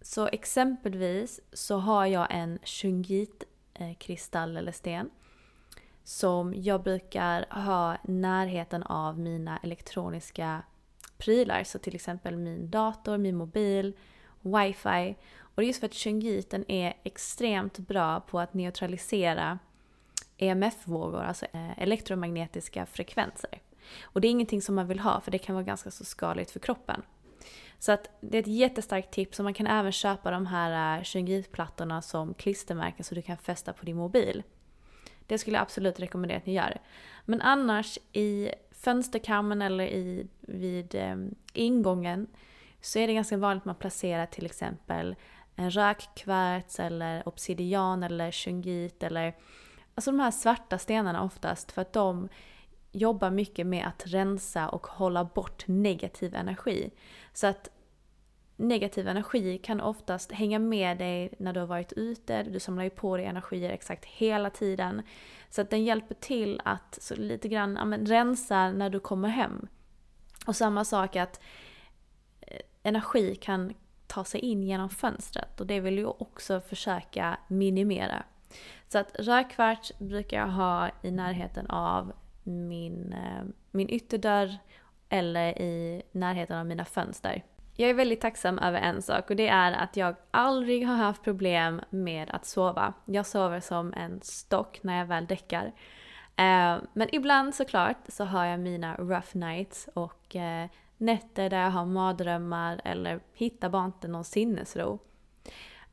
så 0.00 0.26
exempelvis 0.26 1.40
så 1.52 1.76
har 1.76 2.06
jag 2.06 2.26
en 2.30 2.58
shungit-kristall 2.64 4.56
eh, 4.56 4.58
eller 4.58 4.72
sten 4.72 5.10
som 6.04 6.54
jag 6.56 6.82
brukar 6.82 7.46
ha 7.50 7.96
närheten 8.04 8.82
av 8.82 9.18
mina 9.18 9.58
elektroniska 9.62 10.62
prylar. 11.18 11.64
Så 11.64 11.78
till 11.78 11.94
exempel 11.94 12.36
min 12.36 12.70
dator, 12.70 13.18
min 13.18 13.36
mobil, 13.36 13.96
wifi. 14.40 15.16
Och 15.38 15.56
det 15.56 15.62
är 15.62 15.66
just 15.66 15.80
för 15.80 15.86
att 15.86 15.94
shungiten 15.94 16.64
är 16.70 16.94
extremt 17.04 17.78
bra 17.78 18.20
på 18.20 18.40
att 18.40 18.54
neutralisera 18.54 19.58
EMF-vågor, 20.36 21.22
alltså 21.22 21.46
eh, 21.52 21.78
elektromagnetiska 21.78 22.86
frekvenser. 22.86 23.60
Och 24.02 24.20
det 24.20 24.28
är 24.28 24.30
ingenting 24.30 24.62
som 24.62 24.74
man 24.74 24.88
vill 24.88 25.00
ha 25.00 25.20
för 25.20 25.30
det 25.30 25.38
kan 25.38 25.54
vara 25.54 25.64
ganska 25.64 25.90
så 25.90 26.04
skadligt 26.04 26.50
för 26.50 26.60
kroppen. 26.60 27.02
Så 27.78 27.92
att 27.92 28.10
det 28.20 28.38
är 28.38 28.42
ett 28.42 28.46
jättestarkt 28.46 29.10
tips 29.10 29.38
och 29.38 29.44
man 29.44 29.54
kan 29.54 29.66
även 29.66 29.92
köpa 29.92 30.30
de 30.30 30.46
här 30.46 30.98
eh, 30.98 31.04
shungitplattorna 31.04 32.02
som 32.02 32.34
klistermärken 32.34 33.04
så 33.04 33.14
du 33.14 33.22
kan 33.22 33.36
fästa 33.36 33.72
på 33.72 33.84
din 33.84 33.96
mobil. 33.96 34.42
Det 35.26 35.38
skulle 35.38 35.56
jag 35.56 35.62
absolut 35.62 36.00
rekommendera 36.00 36.38
att 36.38 36.46
ni 36.46 36.54
gör. 36.54 36.78
Men 37.24 37.40
annars 37.40 37.98
i 38.12 38.50
fönsterkammen 38.70 39.62
eller 39.62 39.84
i, 39.84 40.26
vid 40.40 40.94
eh, 40.94 41.16
ingången 41.52 42.26
så 42.80 42.98
är 42.98 43.06
det 43.06 43.14
ganska 43.14 43.36
vanligt 43.36 43.60
att 43.60 43.66
man 43.66 43.74
placerar 43.74 44.26
till 44.26 44.46
exempel 44.46 45.16
en 45.56 45.70
rökkvarts 45.70 46.80
eller 46.80 47.28
obsidian 47.28 48.02
eller 48.02 48.30
shungit 48.32 49.02
eller 49.02 49.34
alltså 49.94 50.10
de 50.10 50.20
här 50.20 50.30
svarta 50.30 50.78
stenarna 50.78 51.22
oftast 51.22 51.72
för 51.72 51.82
att 51.82 51.92
de 51.92 52.28
jobbar 52.92 53.30
mycket 53.30 53.66
med 53.66 53.86
att 53.86 54.02
rensa 54.06 54.68
och 54.68 54.86
hålla 54.86 55.24
bort 55.24 55.64
negativ 55.66 56.34
energi. 56.34 56.90
Så 57.32 57.46
att 57.46 57.68
negativ 58.62 59.08
energi 59.08 59.58
kan 59.58 59.80
oftast 59.80 60.32
hänga 60.32 60.58
med 60.58 60.98
dig 60.98 61.34
när 61.38 61.52
du 61.52 61.60
har 61.60 61.66
varit 61.66 61.92
ute, 61.92 62.42
du 62.42 62.60
samlar 62.60 62.84
ju 62.84 62.90
på 62.90 63.16
dig 63.16 63.26
energier 63.26 63.70
exakt 63.70 64.04
hela 64.04 64.50
tiden. 64.50 65.02
Så 65.50 65.60
att 65.60 65.70
den 65.70 65.84
hjälper 65.84 66.14
till 66.14 66.60
att 66.64 66.98
så 67.02 67.14
lite 67.14 67.48
grann 67.48 67.76
ja, 67.78 67.84
men, 67.84 68.06
rensa 68.06 68.72
när 68.72 68.90
du 68.90 69.00
kommer 69.00 69.28
hem. 69.28 69.68
Och 70.46 70.56
samma 70.56 70.84
sak 70.84 71.16
att 71.16 71.40
eh, 72.40 72.60
energi 72.82 73.34
kan 73.34 73.74
ta 74.06 74.24
sig 74.24 74.40
in 74.40 74.62
genom 74.62 74.90
fönstret 74.90 75.60
och 75.60 75.66
det 75.66 75.80
vill 75.80 75.98
jag 75.98 76.22
också 76.22 76.60
försöka 76.60 77.38
minimera. 77.48 78.22
Så 78.88 78.98
att 78.98 79.16
rödkvarts 79.18 79.92
brukar 79.98 80.38
jag 80.38 80.48
ha 80.48 80.90
i 81.02 81.10
närheten 81.10 81.66
av 81.66 82.12
min, 82.42 83.12
eh, 83.12 83.44
min 83.70 83.90
ytterdörr 83.90 84.58
eller 85.08 85.58
i 85.62 86.02
närheten 86.12 86.58
av 86.58 86.66
mina 86.66 86.84
fönster. 86.84 87.44
Jag 87.74 87.90
är 87.90 87.94
väldigt 87.94 88.20
tacksam 88.20 88.58
över 88.58 88.80
en 88.80 89.02
sak 89.02 89.30
och 89.30 89.36
det 89.36 89.48
är 89.48 89.72
att 89.72 89.96
jag 89.96 90.14
aldrig 90.30 90.86
har 90.86 90.96
haft 90.96 91.22
problem 91.22 91.80
med 91.90 92.30
att 92.30 92.46
sova. 92.46 92.92
Jag 93.04 93.26
sover 93.26 93.60
som 93.60 93.92
en 93.92 94.20
stock 94.22 94.82
när 94.82 94.98
jag 94.98 95.06
väl 95.06 95.26
däckar. 95.26 95.66
Eh, 96.36 96.76
men 96.92 97.14
ibland 97.14 97.54
såklart 97.54 97.96
så 98.08 98.24
har 98.24 98.44
jag 98.44 98.60
mina 98.60 98.96
rough 98.96 99.36
nights 99.36 99.88
och 99.94 100.36
eh, 100.36 100.68
nätter 100.96 101.50
där 101.50 101.62
jag 101.62 101.70
har 101.70 101.86
mardrömmar 101.86 102.80
eller 102.84 103.20
hittar 103.32 103.68
bara 103.68 103.84
inte 103.84 104.08
någon 104.08 104.24
sinnesro. 104.24 104.98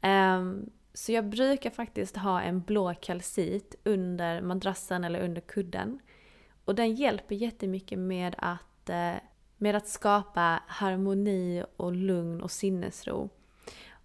Ehm, 0.01 0.69
så 0.93 1.11
jag 1.11 1.29
brukar 1.29 1.69
faktiskt 1.69 2.17
ha 2.17 2.41
en 2.41 2.61
blå 2.61 2.93
kalcit 2.93 3.75
under 3.83 4.41
madrassen 4.41 5.03
eller 5.03 5.21
under 5.21 5.41
kudden. 5.41 5.99
Och 6.65 6.75
den 6.75 6.95
hjälper 6.95 7.35
jättemycket 7.35 7.99
med 7.99 8.35
att 8.37 8.89
eh, 8.89 9.15
med 9.59 9.75
att 9.75 9.87
skapa 9.87 10.63
harmoni 10.67 11.63
och 11.77 11.93
lugn 11.93 12.41
och 12.41 12.51
sinnesro. 12.51 13.29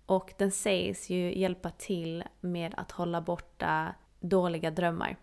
Och 0.06 0.32
den 0.38 0.50
sägs 0.50 1.10
ju 1.10 1.38
hjälpa 1.38 1.70
till 1.70 2.24
med 2.40 2.74
att 2.76 2.90
hålla 2.90 3.20
borta 3.20 3.94
dåliga 4.20 4.70
drömmar. 4.70 5.16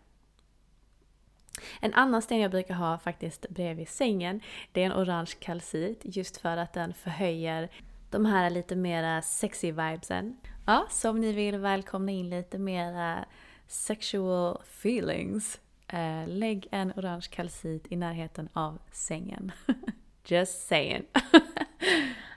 En 1.80 1.94
annan 1.94 2.22
sten 2.22 2.40
jag 2.40 2.52
brukar 2.52 2.76
ha 2.76 2.98
faktiskt 2.98 3.50
bredvid 3.50 3.90
sängen, 3.90 4.42
det 4.72 4.82
är 4.82 4.86
en 4.86 4.94
orange 4.94 5.32
kalcit 5.40 6.02
just 6.04 6.38
för 6.38 6.58
att 6.58 6.74
den 6.74 6.94
förhöjer 6.94 7.70
de 8.10 8.26
här 8.26 8.50
lite 8.50 8.76
mera 8.76 9.22
sexy 9.22 9.72
vibesen. 9.72 10.38
Ja, 10.66 10.88
så 10.90 11.10
om 11.10 11.20
ni 11.20 11.32
vill 11.34 11.58
välkomna 11.58 12.12
in 12.12 12.30
lite 12.30 12.58
mera 12.58 13.26
sexual 13.68 14.62
feelings, 14.62 15.60
eh, 15.88 16.28
lägg 16.28 16.68
en 16.72 16.94
orange 16.96 17.28
kalcit 17.32 17.92
i 17.92 17.96
närheten 17.96 18.50
av 18.54 18.80
sängen. 18.92 19.52
Just 20.26 20.68
saying. 20.68 21.04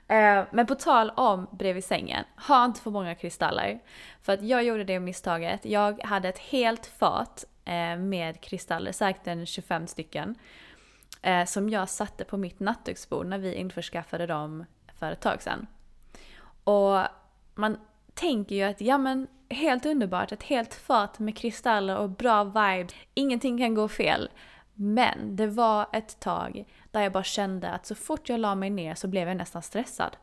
Eh, 0.08 0.44
men 0.50 0.66
på 0.66 0.74
tal 0.74 1.10
om 1.10 1.46
bredvid 1.52 1.84
sängen, 1.84 2.24
ha 2.48 2.64
inte 2.64 2.80
för 2.80 2.90
många 2.90 3.14
kristaller. 3.14 3.80
För 4.22 4.32
att 4.32 4.42
jag 4.42 4.64
gjorde 4.64 4.84
det 4.84 5.00
misstaget. 5.00 5.64
Jag 5.64 6.02
hade 6.02 6.28
ett 6.28 6.38
helt 6.38 6.86
fat 6.86 7.44
eh, 7.64 7.96
med 7.96 8.40
kristaller, 8.40 8.92
säkert 8.92 9.26
en 9.26 9.46
25 9.46 9.86
stycken. 9.86 10.34
Eh, 11.22 11.44
som 11.44 11.68
jag 11.68 11.88
satte 11.88 12.24
på 12.24 12.36
mitt 12.36 12.60
nattduksbord 12.60 13.26
när 13.26 13.38
vi 13.38 13.54
införskaffade 13.54 14.26
dem 14.26 14.64
för 14.98 15.12
ett 15.12 15.20
tag 15.20 15.42
sedan. 15.42 15.66
Och 16.64 17.00
man 17.54 17.76
tänker 18.14 18.54
ju 18.54 18.62
att 18.62 18.80
ja 18.80 18.98
men 18.98 19.26
helt 19.50 19.86
underbart, 19.86 20.32
ett 20.32 20.42
helt 20.42 20.74
fat 20.74 21.18
med 21.18 21.36
kristaller 21.36 21.96
och 21.96 22.10
bra 22.10 22.44
vibes, 22.44 22.94
ingenting 23.14 23.58
kan 23.58 23.74
gå 23.74 23.88
fel. 23.88 24.30
Men 24.74 25.36
det 25.36 25.46
var 25.46 25.86
ett 25.92 26.20
tag 26.20 26.64
där 26.90 27.00
jag 27.00 27.12
bara 27.12 27.24
kände 27.24 27.70
att 27.70 27.86
så 27.86 27.94
fort 27.94 28.28
jag 28.28 28.40
la 28.40 28.54
mig 28.54 28.70
ner 28.70 28.94
så 28.94 29.08
blev 29.08 29.28
jag 29.28 29.36
nästan 29.36 29.62
stressad. 29.62 30.16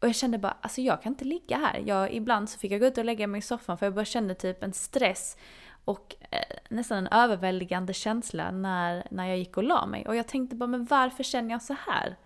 Och 0.00 0.08
jag 0.08 0.14
kände 0.14 0.38
bara, 0.38 0.56
alltså 0.60 0.80
jag 0.80 1.02
kan 1.02 1.12
inte 1.12 1.24
ligga 1.24 1.56
här. 1.56 1.82
Jag, 1.86 2.14
ibland 2.14 2.50
så 2.50 2.58
fick 2.58 2.72
jag 2.72 2.80
gå 2.80 2.86
ut 2.86 2.98
och 2.98 3.04
lägga 3.04 3.26
mig 3.26 3.38
i 3.38 3.42
soffan 3.42 3.78
för 3.78 3.86
jag 3.86 3.94
bara 3.94 4.04
kände 4.04 4.34
typ 4.34 4.62
en 4.62 4.72
stress 4.72 5.36
och 5.84 6.14
eh, 6.30 6.56
nästan 6.68 6.98
en 6.98 7.06
överväldigande 7.06 7.92
känsla 7.92 8.50
när, 8.50 9.06
när 9.10 9.26
jag 9.26 9.38
gick 9.38 9.56
och 9.56 9.62
la 9.62 9.86
mig. 9.86 10.06
Och 10.06 10.16
jag 10.16 10.26
tänkte 10.26 10.56
bara, 10.56 10.66
men 10.66 10.84
varför 10.84 11.24
känner 11.24 11.50
jag 11.50 11.62
så 11.62 11.76
här? 11.86 12.16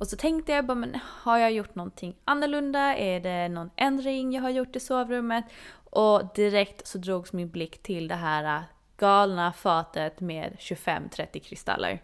Och 0.00 0.06
så 0.06 0.16
tänkte 0.16 0.52
jag 0.52 0.66
bara, 0.66 0.74
men 0.74 0.98
har 1.04 1.38
jag 1.38 1.52
gjort 1.52 1.74
någonting 1.74 2.16
annorlunda? 2.24 2.96
Är 2.96 3.20
det 3.20 3.48
någon 3.48 3.70
ändring 3.76 4.32
jag 4.32 4.42
har 4.42 4.50
gjort 4.50 4.76
i 4.76 4.80
sovrummet? 4.80 5.44
Och 5.90 6.22
direkt 6.34 6.86
så 6.86 6.98
drogs 6.98 7.32
min 7.32 7.50
blick 7.50 7.82
till 7.82 8.08
det 8.08 8.14
här 8.14 8.56
eh, 8.56 8.62
galna 8.96 9.52
fatet 9.52 10.20
med 10.20 10.56
25-30 10.58 11.38
kristaller. 11.38 12.02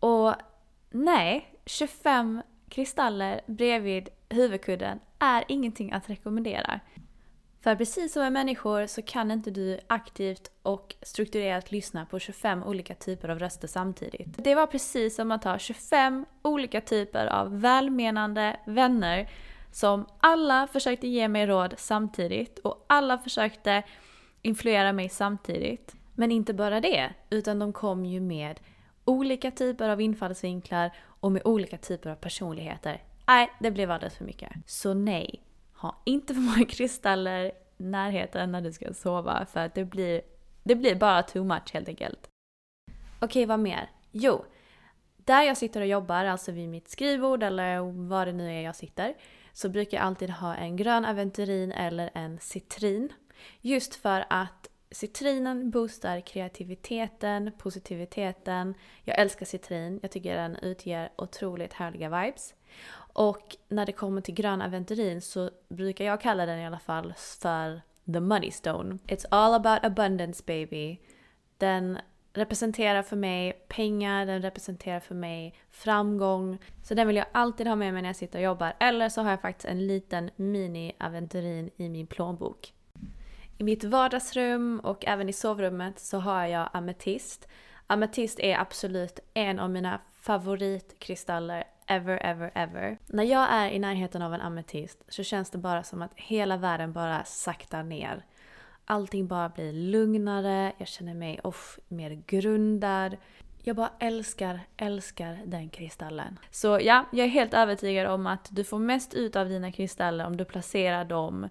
Och 0.00 0.34
nej, 0.90 1.48
25 1.66 2.42
kristaller 2.68 3.40
bredvid 3.46 4.08
huvudkudden 4.28 5.00
är 5.18 5.44
ingenting 5.48 5.92
att 5.92 6.10
rekommendera. 6.10 6.80
För 7.60 7.76
precis 7.76 8.12
som 8.12 8.22
med 8.22 8.32
människor 8.32 8.86
så 8.86 9.02
kan 9.02 9.30
inte 9.30 9.50
du 9.50 9.78
aktivt 9.86 10.50
och 10.62 10.94
strukturerat 11.02 11.72
lyssna 11.72 12.06
på 12.06 12.18
25 12.18 12.62
olika 12.62 12.94
typer 12.94 13.28
av 13.28 13.38
röster 13.38 13.68
samtidigt. 13.68 14.44
Det 14.44 14.54
var 14.54 14.66
precis 14.66 15.16
som 15.16 15.30
att 15.30 15.44
ha 15.44 15.58
25 15.58 16.26
olika 16.42 16.80
typer 16.80 17.26
av 17.26 17.60
välmenande 17.60 18.56
vänner 18.66 19.30
som 19.72 20.06
alla 20.20 20.66
försökte 20.66 21.08
ge 21.08 21.28
mig 21.28 21.46
råd 21.46 21.74
samtidigt 21.78 22.58
och 22.58 22.84
alla 22.88 23.18
försökte 23.18 23.82
influera 24.44 24.92
mig 24.92 25.08
samtidigt. 25.08 25.96
Men 26.14 26.32
inte 26.32 26.54
bara 26.54 26.80
det, 26.80 27.12
utan 27.30 27.58
de 27.58 27.72
kom 27.72 28.04
ju 28.04 28.20
med 28.20 28.60
olika 29.04 29.50
typer 29.50 29.88
av 29.88 30.00
infallsvinklar 30.00 30.90
och 31.20 31.32
med 31.32 31.42
olika 31.44 31.78
typer 31.78 32.10
av 32.10 32.14
personligheter. 32.14 33.02
Nej, 33.26 33.50
det 33.60 33.70
blev 33.70 33.90
alldeles 33.90 34.16
för 34.16 34.24
mycket. 34.24 34.52
Så 34.66 34.94
nej, 34.94 35.42
ha 35.74 35.96
inte 36.04 36.34
för 36.34 36.40
många 36.40 36.64
kristaller 36.68 37.52
i 37.78 37.82
närheten 37.82 38.52
när 38.52 38.60
du 38.60 38.72
ska 38.72 38.94
sova 38.94 39.46
för 39.46 39.60
att 39.60 39.74
det 39.74 39.84
blir, 39.84 40.20
det 40.62 40.74
blir 40.74 40.94
bara 40.94 41.22
too 41.22 41.44
much 41.44 41.72
helt 41.72 41.88
enkelt. 41.88 42.28
Okej, 43.20 43.46
vad 43.46 43.60
mer? 43.60 43.90
Jo, 44.10 44.44
där 45.16 45.42
jag 45.42 45.56
sitter 45.56 45.80
och 45.80 45.86
jobbar, 45.86 46.24
alltså 46.24 46.52
vid 46.52 46.68
mitt 46.68 46.88
skrivbord 46.88 47.42
eller 47.42 47.80
var 48.08 48.26
det 48.26 48.32
nu 48.32 48.50
är 48.50 48.60
jag 48.60 48.76
sitter, 48.76 49.14
så 49.52 49.68
brukar 49.68 49.98
jag 49.98 50.06
alltid 50.06 50.30
ha 50.30 50.54
en 50.54 50.76
grön 50.76 51.04
aventurin 51.04 51.72
eller 51.72 52.10
en 52.14 52.38
citrin. 52.40 53.12
Just 53.60 53.94
för 53.94 54.24
att 54.30 54.68
citrinen 54.90 55.70
boostar 55.70 56.20
kreativiteten, 56.20 57.50
positiviteten. 57.58 58.74
Jag 59.02 59.18
älskar 59.18 59.46
citrin, 59.46 59.98
jag 60.02 60.10
tycker 60.10 60.36
den 60.36 60.56
utger 60.56 61.12
otroligt 61.16 61.72
härliga 61.72 62.08
vibes. 62.08 62.54
Och 63.14 63.56
när 63.68 63.86
det 63.86 63.92
kommer 63.92 64.20
till 64.20 64.34
grön 64.34 64.62
aventurin 64.62 65.20
så 65.20 65.50
brukar 65.68 66.04
jag 66.04 66.20
kalla 66.20 66.46
den 66.46 66.58
i 66.58 66.66
alla 66.66 66.78
fall 66.78 67.14
för 67.16 67.80
the 68.12 68.20
money 68.20 68.50
stone. 68.50 68.98
It's 69.06 69.26
all 69.30 69.54
about 69.54 69.84
abundance 69.84 70.42
baby. 70.46 70.98
Den 71.58 71.98
representerar 72.32 73.02
för 73.02 73.16
mig 73.16 73.52
pengar, 73.68 74.26
den 74.26 74.42
representerar 74.42 75.00
för 75.00 75.14
mig 75.14 75.54
framgång. 75.70 76.58
Så 76.82 76.94
den 76.94 77.06
vill 77.06 77.16
jag 77.16 77.26
alltid 77.32 77.66
ha 77.66 77.76
med 77.76 77.92
mig 77.92 78.02
när 78.02 78.08
jag 78.08 78.16
sitter 78.16 78.38
och 78.38 78.44
jobbar. 78.44 78.74
Eller 78.80 79.08
så 79.08 79.22
har 79.22 79.30
jag 79.30 79.40
faktiskt 79.40 79.68
en 79.68 79.86
liten 79.86 80.30
mini-aventurin 80.36 81.70
i 81.76 81.88
min 81.88 82.06
plånbok. 82.06 82.72
I 83.58 83.64
mitt 83.64 83.84
vardagsrum 83.84 84.80
och 84.80 85.04
även 85.06 85.28
i 85.28 85.32
sovrummet 85.32 85.98
så 85.98 86.18
har 86.18 86.46
jag 86.46 86.68
ametist. 86.72 87.48
Ametist 87.86 88.40
är 88.40 88.58
absolut 88.58 89.18
en 89.34 89.58
av 89.58 89.70
mina 89.70 90.00
favoritkristaller 90.20 91.64
ever, 91.86 92.18
ever, 92.22 92.50
ever. 92.54 92.98
När 93.06 93.24
jag 93.24 93.52
är 93.52 93.70
i 93.70 93.78
närheten 93.78 94.22
av 94.22 94.34
en 94.34 94.40
ametist 94.40 95.04
så 95.08 95.22
känns 95.22 95.50
det 95.50 95.58
bara 95.58 95.82
som 95.82 96.02
att 96.02 96.10
hela 96.14 96.56
världen 96.56 96.92
bara 96.92 97.24
saktar 97.24 97.82
ner. 97.82 98.24
Allting 98.84 99.26
bara 99.26 99.48
blir 99.48 99.72
lugnare, 99.72 100.72
jag 100.78 100.88
känner 100.88 101.14
mig 101.14 101.40
off, 101.44 101.78
mer 101.88 102.22
grundad. 102.26 103.16
Jag 103.62 103.76
bara 103.76 103.90
älskar, 103.98 104.60
älskar 104.76 105.38
den 105.46 105.68
kristallen. 105.68 106.38
Så 106.50 106.78
ja, 106.82 107.04
jag 107.12 107.26
är 107.26 107.30
helt 107.30 107.54
övertygad 107.54 108.06
om 108.06 108.26
att 108.26 108.48
du 108.50 108.64
får 108.64 108.78
mest 108.78 109.14
ut 109.14 109.36
av 109.36 109.48
dina 109.48 109.72
kristaller 109.72 110.26
om 110.26 110.36
du 110.36 110.44
placerar 110.44 111.04
dem 111.04 111.48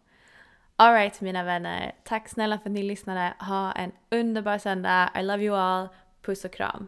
Alright 0.75 1.21
mina 1.21 1.43
vänner, 1.43 1.95
tack 2.03 2.29
snälla 2.29 2.59
för 2.59 2.69
att 2.69 2.73
ni 2.73 2.83
lyssnade. 2.83 3.33
Ha 3.39 3.71
en 3.71 3.91
underbar 4.11 4.57
söndag. 4.57 5.09
I 5.15 5.23
love 5.23 5.43
you 5.43 5.55
all. 5.55 5.87
Puss 6.21 6.45
och 6.45 6.53
kram. 6.53 6.87